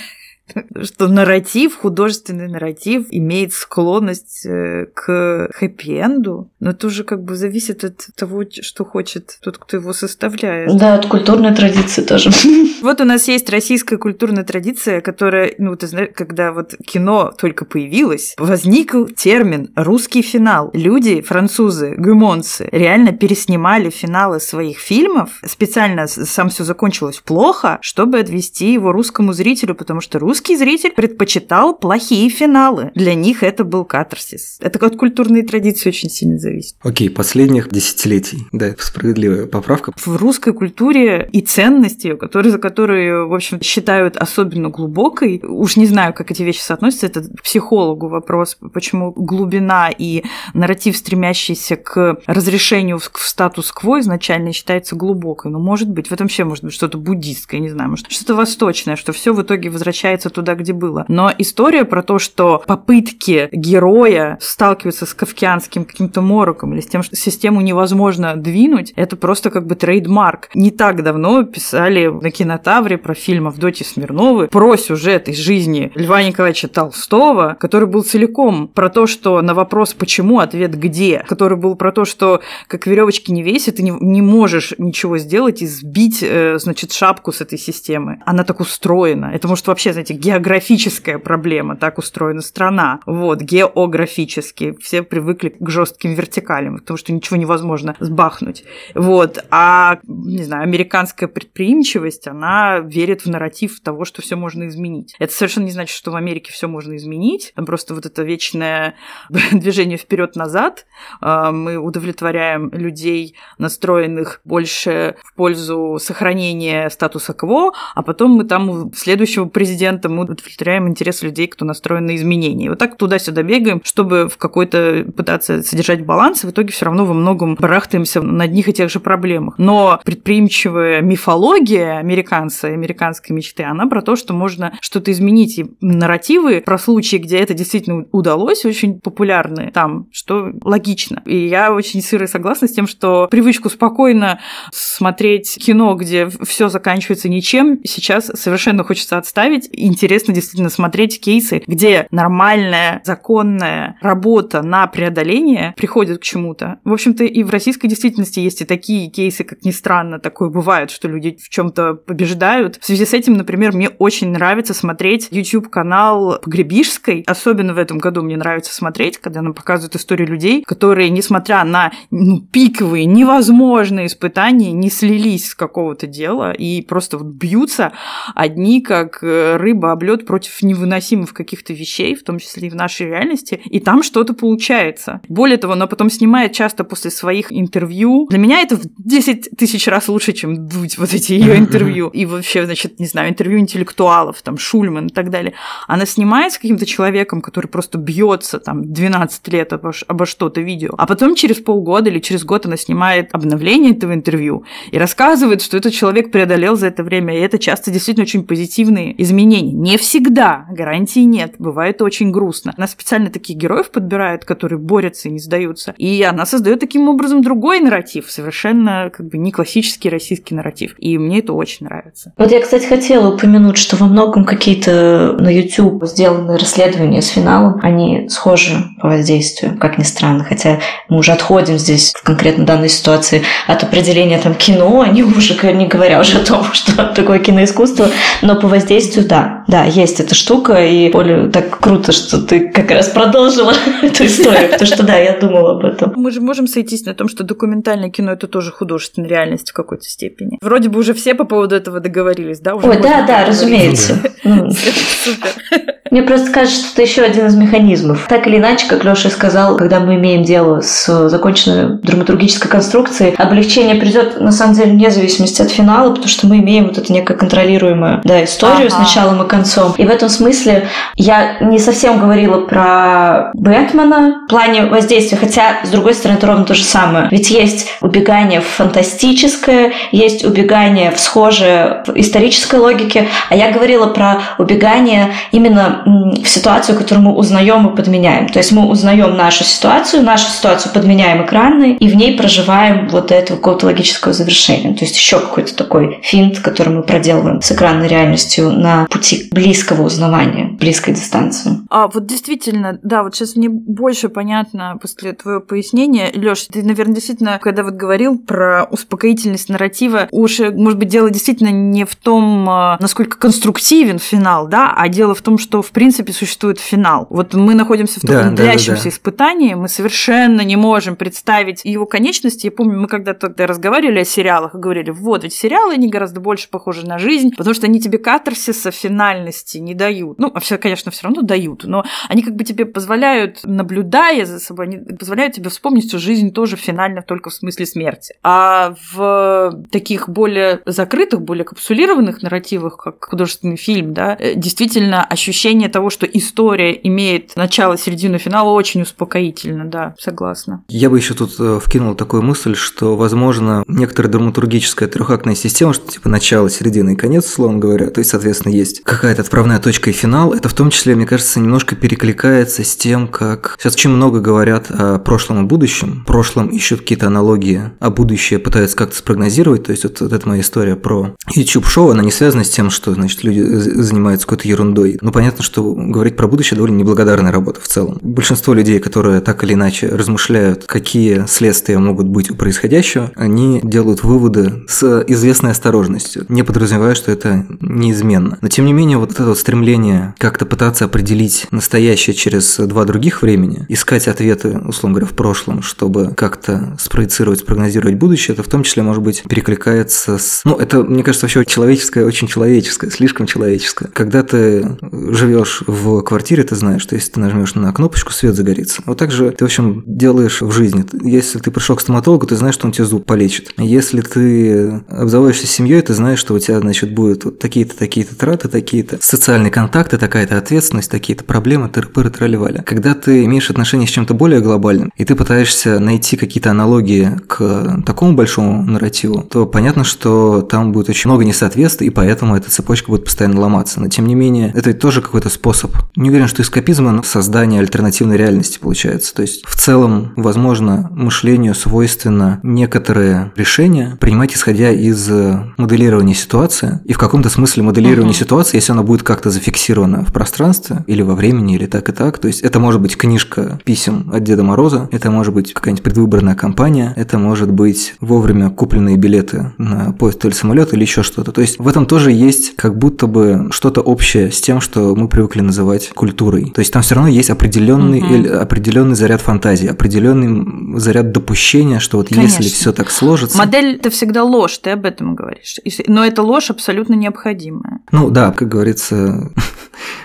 [0.83, 7.83] что нарратив, художественный нарратив имеет склонность э, к хэппи-энду, но это уже как бы зависит
[7.83, 10.75] от того, что хочет тот, кто его составляет.
[10.77, 12.31] Да, от культурной традиции тоже.
[12.83, 17.63] Вот у нас есть российская культурная традиция, которая, ну, ты знаешь, когда вот кино только
[17.63, 20.69] появилось, возник термин «русский финал».
[20.73, 28.73] Люди, французы, гюмонцы, реально переснимали финалы своих фильмов, специально сам все закончилось плохо, чтобы отвести
[28.73, 32.91] его русскому зрителю, потому что русский русский зритель предпочитал плохие финалы.
[32.95, 34.57] Для них это был катарсис.
[34.59, 36.75] Это от культурной традиции очень сильно зависит.
[36.81, 38.39] Окей, последних десятилетий.
[38.51, 39.93] Да, справедливая поправка.
[39.95, 45.41] В русской культуре и ценности, которые, которые, в общем, считают особенно глубокой.
[45.41, 50.23] Уж не знаю, как эти вещи соотносятся, это к психологу вопрос, почему глубина и
[50.53, 55.51] нарратив, стремящийся к разрешению в статус-кво изначально считается глубокой.
[55.51, 58.97] Ну, может быть, в этом вообще может быть что-то буддистское, не знаю, может, что-то восточное,
[58.97, 61.05] что все в итоге возвращается туда, где было.
[61.07, 67.03] Но история про то, что попытки героя сталкиваться с кавкианским каким-то мороком или с тем,
[67.03, 70.49] что систему невозможно двинуть, это просто как бы трейдмарк.
[70.53, 76.23] Не так давно писали на кинотавре про фильм Авдотьи Смирновой про сюжет из жизни Льва
[76.23, 81.75] Николаевича Толстого, который был целиком про то, что на вопрос «почему?» ответ «где?», который был
[81.75, 86.19] про то, что как веревочки не весит, ты не, не можешь ничего сделать и сбить,
[86.21, 88.19] э, значит, шапку с этой системы.
[88.25, 89.31] Она так устроена.
[89.33, 92.99] Это может вообще, знаете, географическая проблема, так устроена страна.
[93.05, 94.75] Вот, географически.
[94.81, 98.63] Все привыкли к жестким вертикалям, потому что ничего невозможно сбахнуть.
[98.95, 99.43] Вот.
[99.49, 105.15] А, не знаю, американская предприимчивость, она верит в нарратив того, что все можно изменить.
[105.19, 107.53] Это совершенно не значит, что в Америке все можно изменить.
[107.55, 108.95] Там просто вот это вечное
[109.51, 110.85] движение вперед-назад.
[111.21, 118.93] А, мы удовлетворяем людей, настроенных больше в пользу сохранения статуса кво, а потом мы там
[118.93, 122.69] следующего президента мы удовлетворяем интерес людей, кто настроен на изменения.
[122.69, 127.05] Вот так туда-сюда бегаем, чтобы в какой-то пытаться содержать баланс, и в итоге все равно
[127.05, 129.55] во многом барахтаемся на одних и тех же проблемах.
[129.57, 135.59] Но предприимчивая мифология американца, американской мечты, она про то, что можно что-то изменить.
[135.59, 141.21] И нарративы про случаи, где это действительно удалось, очень популярны там, что логично.
[141.25, 144.39] И я очень сыро согласна с тем, что привычку спокойно
[144.71, 149.69] смотреть кино, где все заканчивается ничем, сейчас совершенно хочется отставить.
[149.93, 156.79] Интересно действительно смотреть кейсы, где нормальная, законная работа на преодоление приходит к чему-то.
[156.83, 160.89] В общем-то, и в российской действительности есть и такие кейсы, как ни странно, такое бывает,
[160.89, 162.79] что люди в чем-то побеждают.
[162.81, 167.23] В связи с этим, например, мне очень нравится смотреть YouTube-канал Погребишской.
[167.27, 171.91] Особенно в этом году мне нравится смотреть, когда она показывает истории людей, которые, несмотря на
[172.09, 177.93] ну, пиковые, невозможные испытания, не слились с какого-то дела и просто вот бьются
[178.33, 182.75] одни, как э, рыба об лед против невыносимых каких-то вещей, в том числе и в
[182.75, 185.21] нашей реальности, и там что-то получается.
[185.27, 188.27] Более того, она потом снимает часто после своих интервью.
[188.29, 192.09] Для меня это в 10 тысяч раз лучше, чем дуть вот эти ее интервью.
[192.09, 195.53] И вообще, значит, не знаю, интервью интеллектуалов, там, Шульман и так далее.
[195.87, 200.91] Она снимает с каким-то человеком, который просто бьется там 12 лет обо, обо что-то видео,
[200.97, 205.77] а потом через полгода или через год она снимает обновление этого интервью и рассказывает, что
[205.77, 209.72] этот человек преодолел за это время, и это часто действительно очень позитивные изменения.
[209.75, 212.73] Не всегда, гарантии нет, бывает очень грустно.
[212.77, 217.41] Она специально таких героев подбирает, которые борются и не сдаются, и она создает таким образом
[217.41, 222.33] другой нарратив, совершенно как бы не классический российский нарратив, и мне это очень нравится.
[222.37, 227.79] Вот я, кстати, хотела упомянуть, что во многом какие-то на YouTube сделанные расследования с финалом,
[227.81, 232.89] они схожи по воздействию, как ни странно, хотя мы уже отходим здесь в конкретно данной
[232.89, 238.07] ситуации от определения там кино, не уже не говоря уже о том, что такое киноискусство,
[238.43, 242.91] но по воздействию, да, да, есть эта штука, и более так круто, что ты как
[242.91, 246.13] раз продолжила эту историю, потому что, да, я думала об этом.
[246.15, 250.05] Мы же можем сойтись на том, что документальное кино– это тоже художественная реальность в какой-то
[250.05, 250.57] степени.
[250.61, 252.75] Вроде бы уже все по поводу этого договорились, да?
[252.75, 254.19] Уже Ой, да, да, разумеется.
[254.43, 255.92] Супер.
[256.13, 258.27] Мне просто кажется, что это еще один из механизмов.
[258.29, 263.95] Так или иначе, как Леша сказал, когда мы имеем дело с законченной драматургической конструкцией, облегчение
[263.95, 267.39] придет на самом деле вне зависимости от финала, потому что мы имеем вот эту некую
[267.39, 268.95] контролируемую да, историю ага.
[268.95, 269.95] с началом и концом.
[269.97, 275.89] И в этом смысле я не совсем говорила про Бэтмена в плане воздействия, хотя, с
[275.89, 277.27] другой стороны, это ровно то же самое.
[277.31, 284.05] Ведь есть убегание в фантастическое, есть убегание в схожее в исторической логике, а я говорила
[284.05, 288.49] про убегание именно в ситуацию, которую мы узнаем и подменяем.
[288.49, 293.31] То есть мы узнаем нашу ситуацию, нашу ситуацию подменяем экранной, и в ней проживаем вот
[293.31, 294.93] этого какого-то логического завершения.
[294.93, 300.03] То есть еще какой-то такой финт, который мы проделываем с экранной реальностью на пути близкого
[300.03, 301.79] узнавания, близкой дистанции.
[301.89, 306.31] А вот действительно, да, вот сейчас мне больше понятно после твоего пояснения.
[306.33, 311.69] Лёш, ты, наверное, действительно, когда вот говорил про успокоительность нарратива, уж, может быть, дело действительно
[311.69, 316.33] не в том, а, насколько конструктивен финал, да, а дело в том, что в принципе
[316.33, 317.27] существует финал.
[317.29, 319.09] Вот мы находимся в таком да, длящемся да, да, да.
[319.09, 322.65] испытании, мы совершенно не можем представить его конечности.
[322.65, 326.39] Я помню, мы когда-то тогда разговаривали о сериалах и говорили, вот, ведь сериалы, они гораздо
[326.39, 330.39] больше похожи на жизнь, потому что они тебе катарсиса, финальности не дают.
[330.39, 334.87] Ну, вообще, конечно, все равно дают, но они как бы тебе позволяют, наблюдая за собой,
[334.87, 338.35] они позволяют тебе вспомнить, что жизнь тоже финальна только в смысле смерти.
[338.43, 345.72] А в таких более закрытых, более капсулированных нарративах, как художественный фильм, да, э, действительно ощущение
[345.89, 350.83] того, что история имеет начало, середину, финал, очень успокоительно, да, согласна.
[350.87, 356.11] Я бы еще тут э, вкинул такую мысль, что, возможно, некоторая драматургическая трехактная система, что
[356.11, 360.13] типа начало, середина и конец, условно говоря, то есть, соответственно, есть какая-то отправная точка и
[360.13, 364.39] финал, это в том числе, мне кажется, немножко перекликается с тем, как сейчас очень много
[364.39, 369.83] говорят о прошлом и будущем, в прошлом ищут какие-то аналогии, а будущее пытаются как-то спрогнозировать,
[369.83, 373.13] то есть вот, вот эта моя история про YouTube-шоу, она не связана с тем, что,
[373.13, 375.17] значит, люди занимаются какой-то ерундой.
[375.21, 378.17] Ну, понятно, что говорить про будущее довольно неблагодарная работа в целом.
[378.21, 384.23] Большинство людей, которые так или иначе размышляют, какие следствия могут быть у происходящего, они делают
[384.23, 388.57] выводы с известной осторожностью, не подразумевая, что это неизменно.
[388.61, 393.41] Но, тем не менее, вот это вот стремление как-то пытаться определить настоящее через два других
[393.41, 398.83] времени, искать ответы, условно говоря, в прошлом, чтобы как-то спроецировать, спрогнозировать будущее, это в том
[398.83, 400.61] числе, может быть, перекликается с...
[400.65, 404.09] Ну, это, мне кажется, вообще человеческое, очень человеческое, слишком человеческое.
[404.09, 405.52] Когда ты живешь
[405.87, 409.01] в квартире, ты знаешь, что если ты нажмешь на кнопочку, свет загорится.
[409.05, 411.05] Вот так же ты, в общем, делаешь в жизни.
[411.23, 413.73] Если ты пришел к стоматологу, ты знаешь, что он тебе зуб полечит.
[413.77, 418.67] Если ты обзаводишься семьей, ты знаешь, что у тебя, значит, будут вот такие-то, такие-то траты,
[418.67, 422.83] такие-то социальные контакты, такая-то ответственность, такие-то проблемы, тыры-пыры, тролливали.
[422.85, 428.03] Когда ты имеешь отношение с чем-то более глобальным, и ты пытаешься найти какие-то аналогии к
[428.05, 433.09] такому большому нарративу, то понятно, что там будет очень много несоответствий, и поэтому эта цепочка
[433.09, 433.99] будет постоянно ломаться.
[433.99, 435.95] Но тем не менее, это ведь тоже какой-то способ.
[436.15, 439.33] Не уверен, что эскапизм, но создание альтернативной реальности получается.
[439.33, 445.29] То есть в целом, возможно, мышлению свойственно некоторые решения принимать исходя из
[445.77, 446.99] моделирования ситуации.
[447.05, 448.39] И в каком-то смысле моделирование uh-huh.
[448.39, 452.37] ситуации, если она будет как-то зафиксирована в пространстве или во времени, или так и так.
[452.37, 456.55] То есть это может быть книжка писем от Деда Мороза, это может быть какая-нибудь предвыборная
[456.55, 461.51] кампания, это может быть вовремя купленные билеты на поезд или самолет или еще что-то.
[461.51, 465.27] То есть в этом тоже есть как будто бы что-то общее с тем, что мы
[465.33, 466.71] привыкли называть культурой.
[466.73, 468.55] То есть там все равно есть определенный, угу.
[468.55, 472.61] определенный заряд фантазии, определенный заряд допущения, что вот Конечно.
[472.61, 473.57] если все так сложится.
[473.57, 475.79] Модель это всегда ложь, ты об этом говоришь.
[476.07, 478.01] Но эта ложь абсолютно необходимая.
[478.11, 479.51] Ну да, как говорится,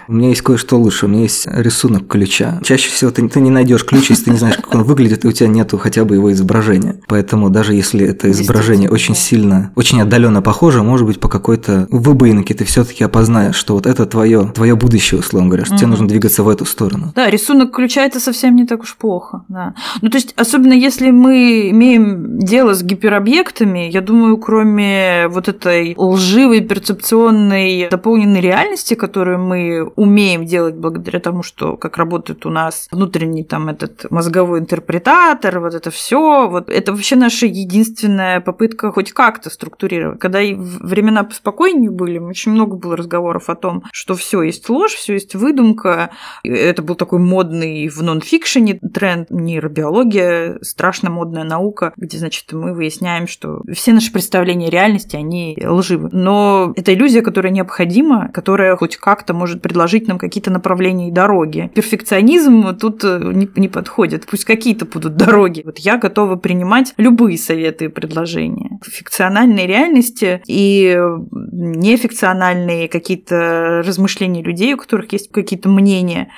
[0.08, 1.04] У меня есть кое-что лучше.
[1.06, 2.60] У меня есть рисунок ключа.
[2.64, 5.28] Чаще всего ты, ты не найдешь ключ, если ты не знаешь, как он выглядит, и
[5.28, 7.00] у тебя нету хотя бы его изображения.
[7.08, 12.54] Поэтому даже если это изображение очень сильно, очень отдаленно похоже, может быть, по какой-то выбоинке
[12.54, 15.78] ты все-таки опознаешь, что вот это твое, твое будущее, условно говоря, что угу.
[15.80, 17.12] тебе нужно двигаться в эту сторону.
[17.14, 19.44] Да, рисунок ключа это совсем не так уж плохо.
[19.48, 19.74] Да.
[20.00, 25.94] Ну, то есть, особенно если мы имеем дело с гиперобъектами, я думаю, кроме вот этой
[25.98, 32.86] лживой перцепционной дополненной реальности, которую мы умеем делать благодаря тому, что как работает у нас
[32.92, 39.12] внутренний там этот мозговой интерпретатор, вот это все, вот это вообще наша единственная попытка хоть
[39.12, 40.20] как-то структурировать.
[40.20, 44.92] Когда и времена поспокойнее были, очень много было разговоров о том, что все есть ложь,
[44.92, 46.10] все есть выдумка.
[46.44, 53.26] Это был такой модный в нон-фикшене тренд, нейробиология, страшно модная наука, где, значит, мы выясняем,
[53.26, 56.08] что все наши представления реальности, они лживы.
[56.12, 61.10] Но это иллюзия, которая необходима, которая хоть как-то может предложить предложить нам какие-то направления и
[61.10, 61.70] дороги.
[61.74, 64.26] Перфекционизм тут э, не, не подходит.
[64.26, 65.62] Пусть какие-то будут дороги.
[65.64, 68.78] Вот я готова принимать любые советы и предложения.
[68.84, 70.98] Фикциональные реальности и
[71.30, 76.28] нефикциональные какие-то размышления людей, у которых есть какие-то мнения,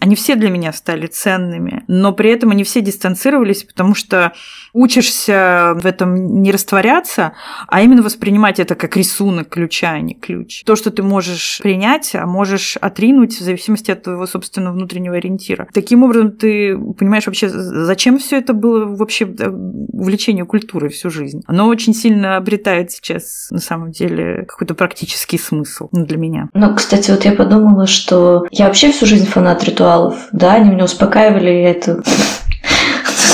[0.00, 1.84] они все для меня стали ценными.
[1.88, 4.32] Но при этом они все дистанцировались, потому что
[4.74, 7.32] учишься в этом не растворяться,
[7.68, 10.62] а именно воспринимать это как рисунок ключа, а не ключ.
[10.64, 15.68] То, что ты можешь принять, а можешь отринуть в зависимости от твоего собственного внутреннего ориентира.
[15.72, 19.24] Таким образом, ты понимаешь вообще, зачем все это было вообще
[19.92, 21.42] увлечение культурой всю жизнь.
[21.46, 26.48] Оно очень сильно обретает сейчас, на самом деле, какой-то практический смысл для меня.
[26.54, 30.28] Ну, кстати, вот я подумала, что я вообще всю жизнь фанат ритуалов.
[30.32, 32.02] Да, они меня успокаивали, я это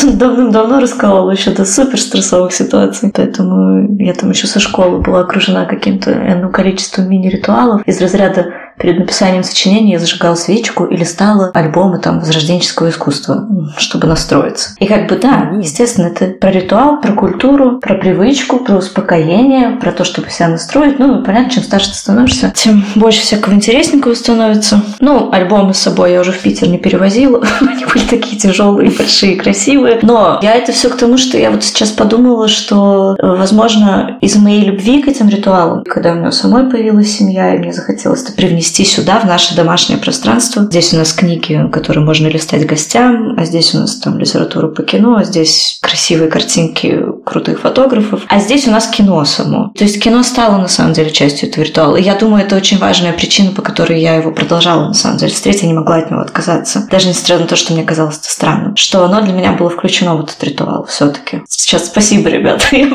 [0.13, 3.11] давным-давно рассказывала еще до супер стрессовых ситуаций.
[3.15, 8.99] Поэтому я там еще со школы была окружена каким-то энным количеством мини-ритуалов из разряда перед
[8.99, 13.47] написанием сочинения я зажигала свечку и листала альбомы там возрожденческого искусства,
[13.77, 14.71] чтобы настроиться.
[14.79, 19.93] И как бы да, естественно, это про ритуал, про культуру, про привычку, про успокоение, про
[19.93, 20.99] то, чтобы себя настроить.
[20.99, 24.83] Ну, понятно, чем старше ты становишься, тем больше всякого интересненького становится.
[25.01, 27.43] Ну, альбомы с собой я уже в Питер не перевозила.
[27.61, 30.01] Они были такие тяжелые, большие, красивые.
[30.03, 34.65] Но я это все к тому, что я вот сейчас подумала, что, возможно, из моей
[34.65, 38.64] любви к этим ритуалам, когда у меня самой появилась семья, и мне захотелось это привнести
[38.73, 40.63] сюда, в наше домашнее пространство.
[40.65, 44.83] Здесь у нас книги, которые можно листать гостям, а здесь у нас там литература по
[44.83, 49.73] кино, а здесь красивые картинки крутых фотографов, а здесь у нас кино само.
[49.77, 51.97] То есть кино стало на самом деле частью этого ритуала.
[51.97, 55.33] И я думаю, это очень важная причина, по которой я его продолжала на самом деле.
[55.33, 56.87] Встретить я не могла от него отказаться.
[56.91, 58.77] Даже несмотря на то, что мне казалось это странным.
[58.77, 61.43] Что оно для меня было включено в этот ритуал все-таки.
[61.49, 62.65] Сейчас спасибо, ребята.
[62.77, 62.89] Я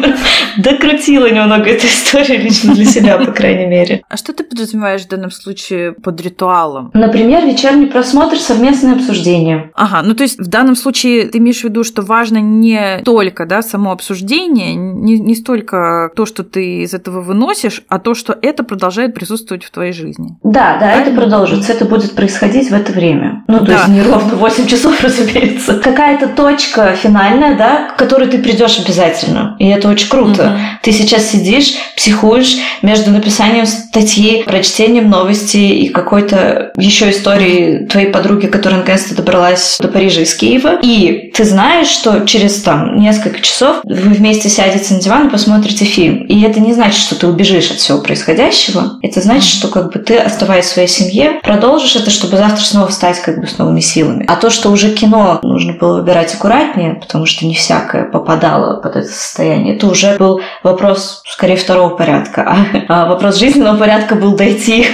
[0.58, 4.04] докрутила немного эту историю лично для себя, по крайней мере.
[4.10, 5.59] А что ты подразумеваешь в данном случае
[6.04, 6.92] под ритуалом?
[6.94, 9.72] Например, вечерний просмотр, совместное обсуждение.
[9.76, 13.46] Ага, ну то есть в данном случае ты имеешь в виду, что важно не только
[13.46, 18.38] да, само обсуждение, не, не столько то, что ты из этого выносишь, а то, что
[18.42, 20.38] это продолжает присутствовать в твоей жизни.
[20.44, 21.02] Да, да, Правильно?
[21.02, 23.44] это продолжится, это будет происходить в это время.
[23.48, 23.74] Ну, то да.
[23.74, 25.76] есть не ровно 8 часов, разумеется.
[25.76, 29.56] Какая-то точка финальная, да, к которой ты придешь обязательно.
[29.60, 30.44] И это очень круто.
[30.44, 30.60] Угу.
[30.84, 35.10] Ты сейчас сидишь, психуешь между написанием статьи, прочтением
[35.50, 40.80] новостей и какой-то еще истории твоей подруги, которая наконец-то добралась до Парижа из Киева.
[40.82, 45.86] И ты знаешь, что через там несколько часов вы вместе сядете на диван и посмотрите
[45.86, 46.26] фильм.
[46.26, 49.00] И это не значит, что ты убежишь от всего происходящего.
[49.02, 52.88] Это значит, что как бы ты, оставаясь в своей семье, продолжишь это, чтобы завтра снова
[52.88, 54.26] встать как бы с новыми силами.
[54.28, 58.96] А то, что уже кино нужно было выбирать аккуратнее, потому что не всякое попадало под
[58.96, 62.58] это состояние, это уже был вопрос скорее второго порядка.
[62.90, 64.88] А вопрос жизненного порядка был дойти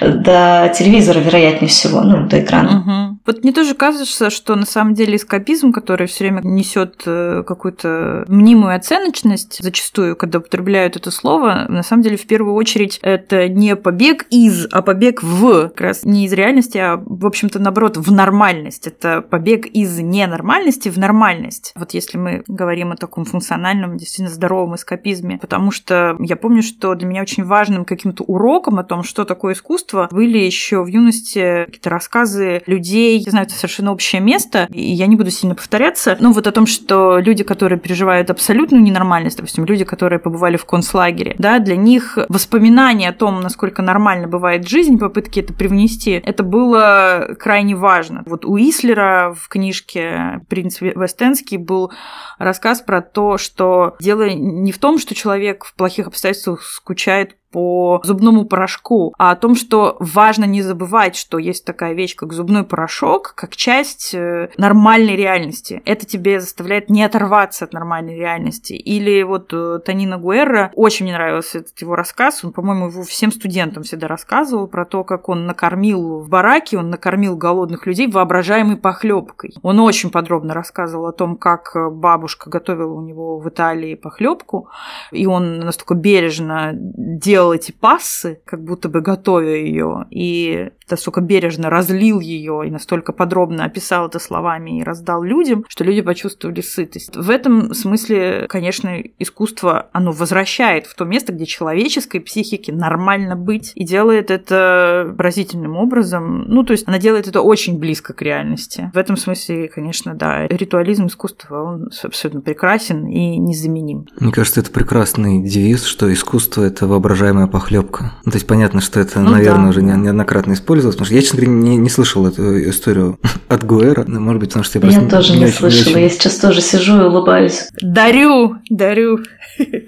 [0.00, 2.80] до телевизора, вероятнее всего, ну, до экрана.
[2.80, 3.18] Угу.
[3.26, 8.24] Вот мне тоже кажется, что на самом деле эскапизм, который все время несет э, какую-то
[8.28, 13.74] мнимую оценочность, зачастую, когда употребляют это слово, на самом деле в первую очередь это не
[13.74, 18.12] побег из, а побег в, как раз не из реальности, а, в общем-то, наоборот, в
[18.12, 18.86] нормальность.
[18.86, 21.72] Это побег из ненормальности в нормальность.
[21.74, 26.94] Вот если мы говорим о таком функциональном, действительно здоровом эскапизме, потому что я помню, что
[26.94, 30.86] для меня очень важным каким-то уроком о том, что такое искусство, искусства были еще в
[30.86, 35.54] юности какие-то рассказы людей, я знаю, это совершенно общее место, и я не буду сильно
[35.54, 40.56] повторяться, но вот о том, что люди, которые переживают абсолютную ненормальность, допустим, люди, которые побывали
[40.56, 46.12] в концлагере, да, для них воспоминания о том, насколько нормально бывает жизнь, попытки это привнести,
[46.12, 48.22] это было крайне важно.
[48.26, 51.92] Вот у Ислера в книжке «Принц Вестенский» был
[52.38, 58.02] рассказ про то, что дело не в том, что человек в плохих обстоятельствах скучает по
[58.04, 62.64] зубному порошку, а о том, что важно не забывать, что есть такая вещь, как зубной
[62.64, 65.80] порошок, как часть э, нормальной реальности.
[65.86, 68.74] Это тебе заставляет не оторваться от нормальной реальности.
[68.74, 73.32] Или вот э, Танина Гуэрра, очень мне нравился этот его рассказ, он, по-моему, его всем
[73.32, 78.76] студентам всегда рассказывал про то, как он накормил в бараке, он накормил голодных людей воображаемой
[78.76, 79.54] похлебкой.
[79.62, 84.68] Он очень подробно рассказывал о том, как бабушка готовила у него в Италии похлебку,
[85.10, 91.20] и он настолько бережно делал делал эти пассы, как будто бы готовя ее, и настолько
[91.20, 96.60] бережно разлил ее и настолько подробно описал это словами и раздал людям, что люди почувствовали
[96.60, 97.16] сытость.
[97.16, 103.72] В этом смысле, конечно, искусство, оно возвращает в то место, где человеческой психике нормально быть,
[103.74, 106.44] и делает это поразительным образом.
[106.48, 108.90] Ну, то есть она делает это очень близко к реальности.
[108.94, 114.06] В этом смысле, конечно, да, ритуализм искусства, он абсолютно прекрасен и незаменим.
[114.20, 116.86] Мне кажется, это прекрасный девиз, что искусство– это
[117.26, 118.12] воображаемая похлебка.
[118.24, 119.70] Ну, то есть понятно, что это, ну, наверное, да.
[119.70, 123.18] уже неоднократно используется пользовалась, потому что я, честно говоря, не, не слышал эту историю
[123.48, 125.00] от Гуэра, но, может быть, потому что я просто...
[125.00, 126.00] Я тоже не, не слышала, очень...
[126.00, 127.68] я сейчас тоже сижу и улыбаюсь.
[127.80, 129.20] Дарю, дарю.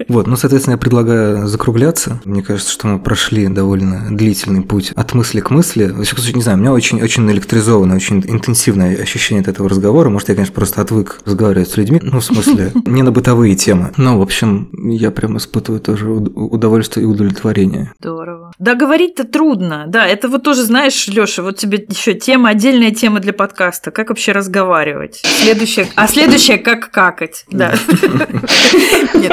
[0.09, 2.21] Вот, ну, соответственно, я предлагаю закругляться.
[2.25, 5.85] Мне кажется, что мы прошли довольно длительный путь от мысли к мысли.
[5.85, 9.69] В всяком случае, не знаю, у меня очень, очень наэлектризованное, очень интенсивное ощущение от этого
[9.69, 10.09] разговора.
[10.09, 13.93] Может, я, конечно, просто отвык разговаривать с людьми, ну, в смысле, не на бытовые темы.
[13.97, 17.93] Но, в общем, я прям испытываю тоже удовольствие и удовлетворение.
[18.01, 18.53] Здорово.
[18.59, 19.85] Да, говорить-то трудно.
[19.87, 23.91] Да, это вот тоже, знаешь, Лёша, вот тебе еще тема, отдельная тема для подкаста.
[23.91, 25.21] Как вообще разговаривать?
[25.25, 27.75] Следующая, а следующая как какать, да.
[29.15, 29.33] Нет.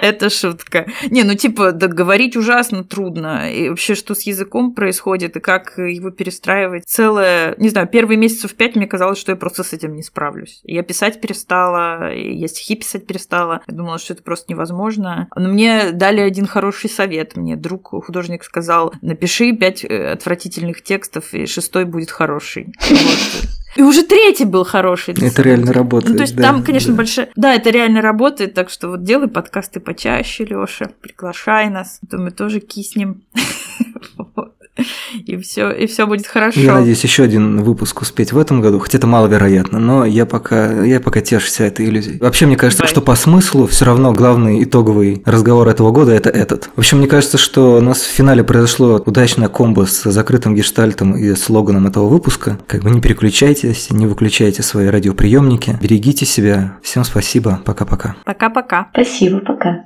[0.00, 0.86] Это шутка.
[1.10, 3.52] Не, ну типа, говорить ужасно трудно.
[3.52, 6.84] И вообще, что с языком происходит, и как его перестраивать.
[6.86, 10.60] Целое, не знаю, первые месяцев пять мне казалось, что я просто с этим не справлюсь.
[10.64, 13.60] Я писать перестала, я стихи писать перестала.
[13.66, 15.28] Я думала, что это просто невозможно.
[15.36, 17.36] Но мне дали один хороший совет.
[17.36, 22.72] Мне друг художник сказал, напиши пять э, отвратительных текстов, и шестой будет хороший.
[22.90, 23.48] Вот.
[23.76, 25.12] И уже третий был хороший.
[25.12, 26.12] Это реально работает.
[26.12, 26.96] Ну, то есть да, там, конечно, да.
[26.96, 27.28] большая...
[27.36, 32.16] Да, это реально работает, так что вот делай подкасты почаще, Лёша, приглашай нас, а то
[32.16, 33.22] мы тоже киснем.
[35.24, 36.60] И все, и все будет хорошо.
[36.60, 40.84] Я надеюсь, еще один выпуск успеть в этом году, хотя это маловероятно, но я пока,
[40.84, 42.18] я пока тешусь этой иллюзией.
[42.18, 42.90] Вообще, мне кажется, Давай.
[42.90, 46.70] что по смыслу все равно главный итоговый разговор этого года это этот.
[46.74, 51.16] В общем, мне кажется, что у нас в финале произошло удачное комбо с закрытым гештальтом
[51.16, 52.58] и слоганом этого выпуска.
[52.66, 56.76] Как бы не переключайтесь, не выключайте свои радиоприемники, берегите себя.
[56.82, 58.16] Всем спасибо, пока-пока.
[58.24, 58.88] Пока-пока.
[58.92, 59.84] Спасибо, пока.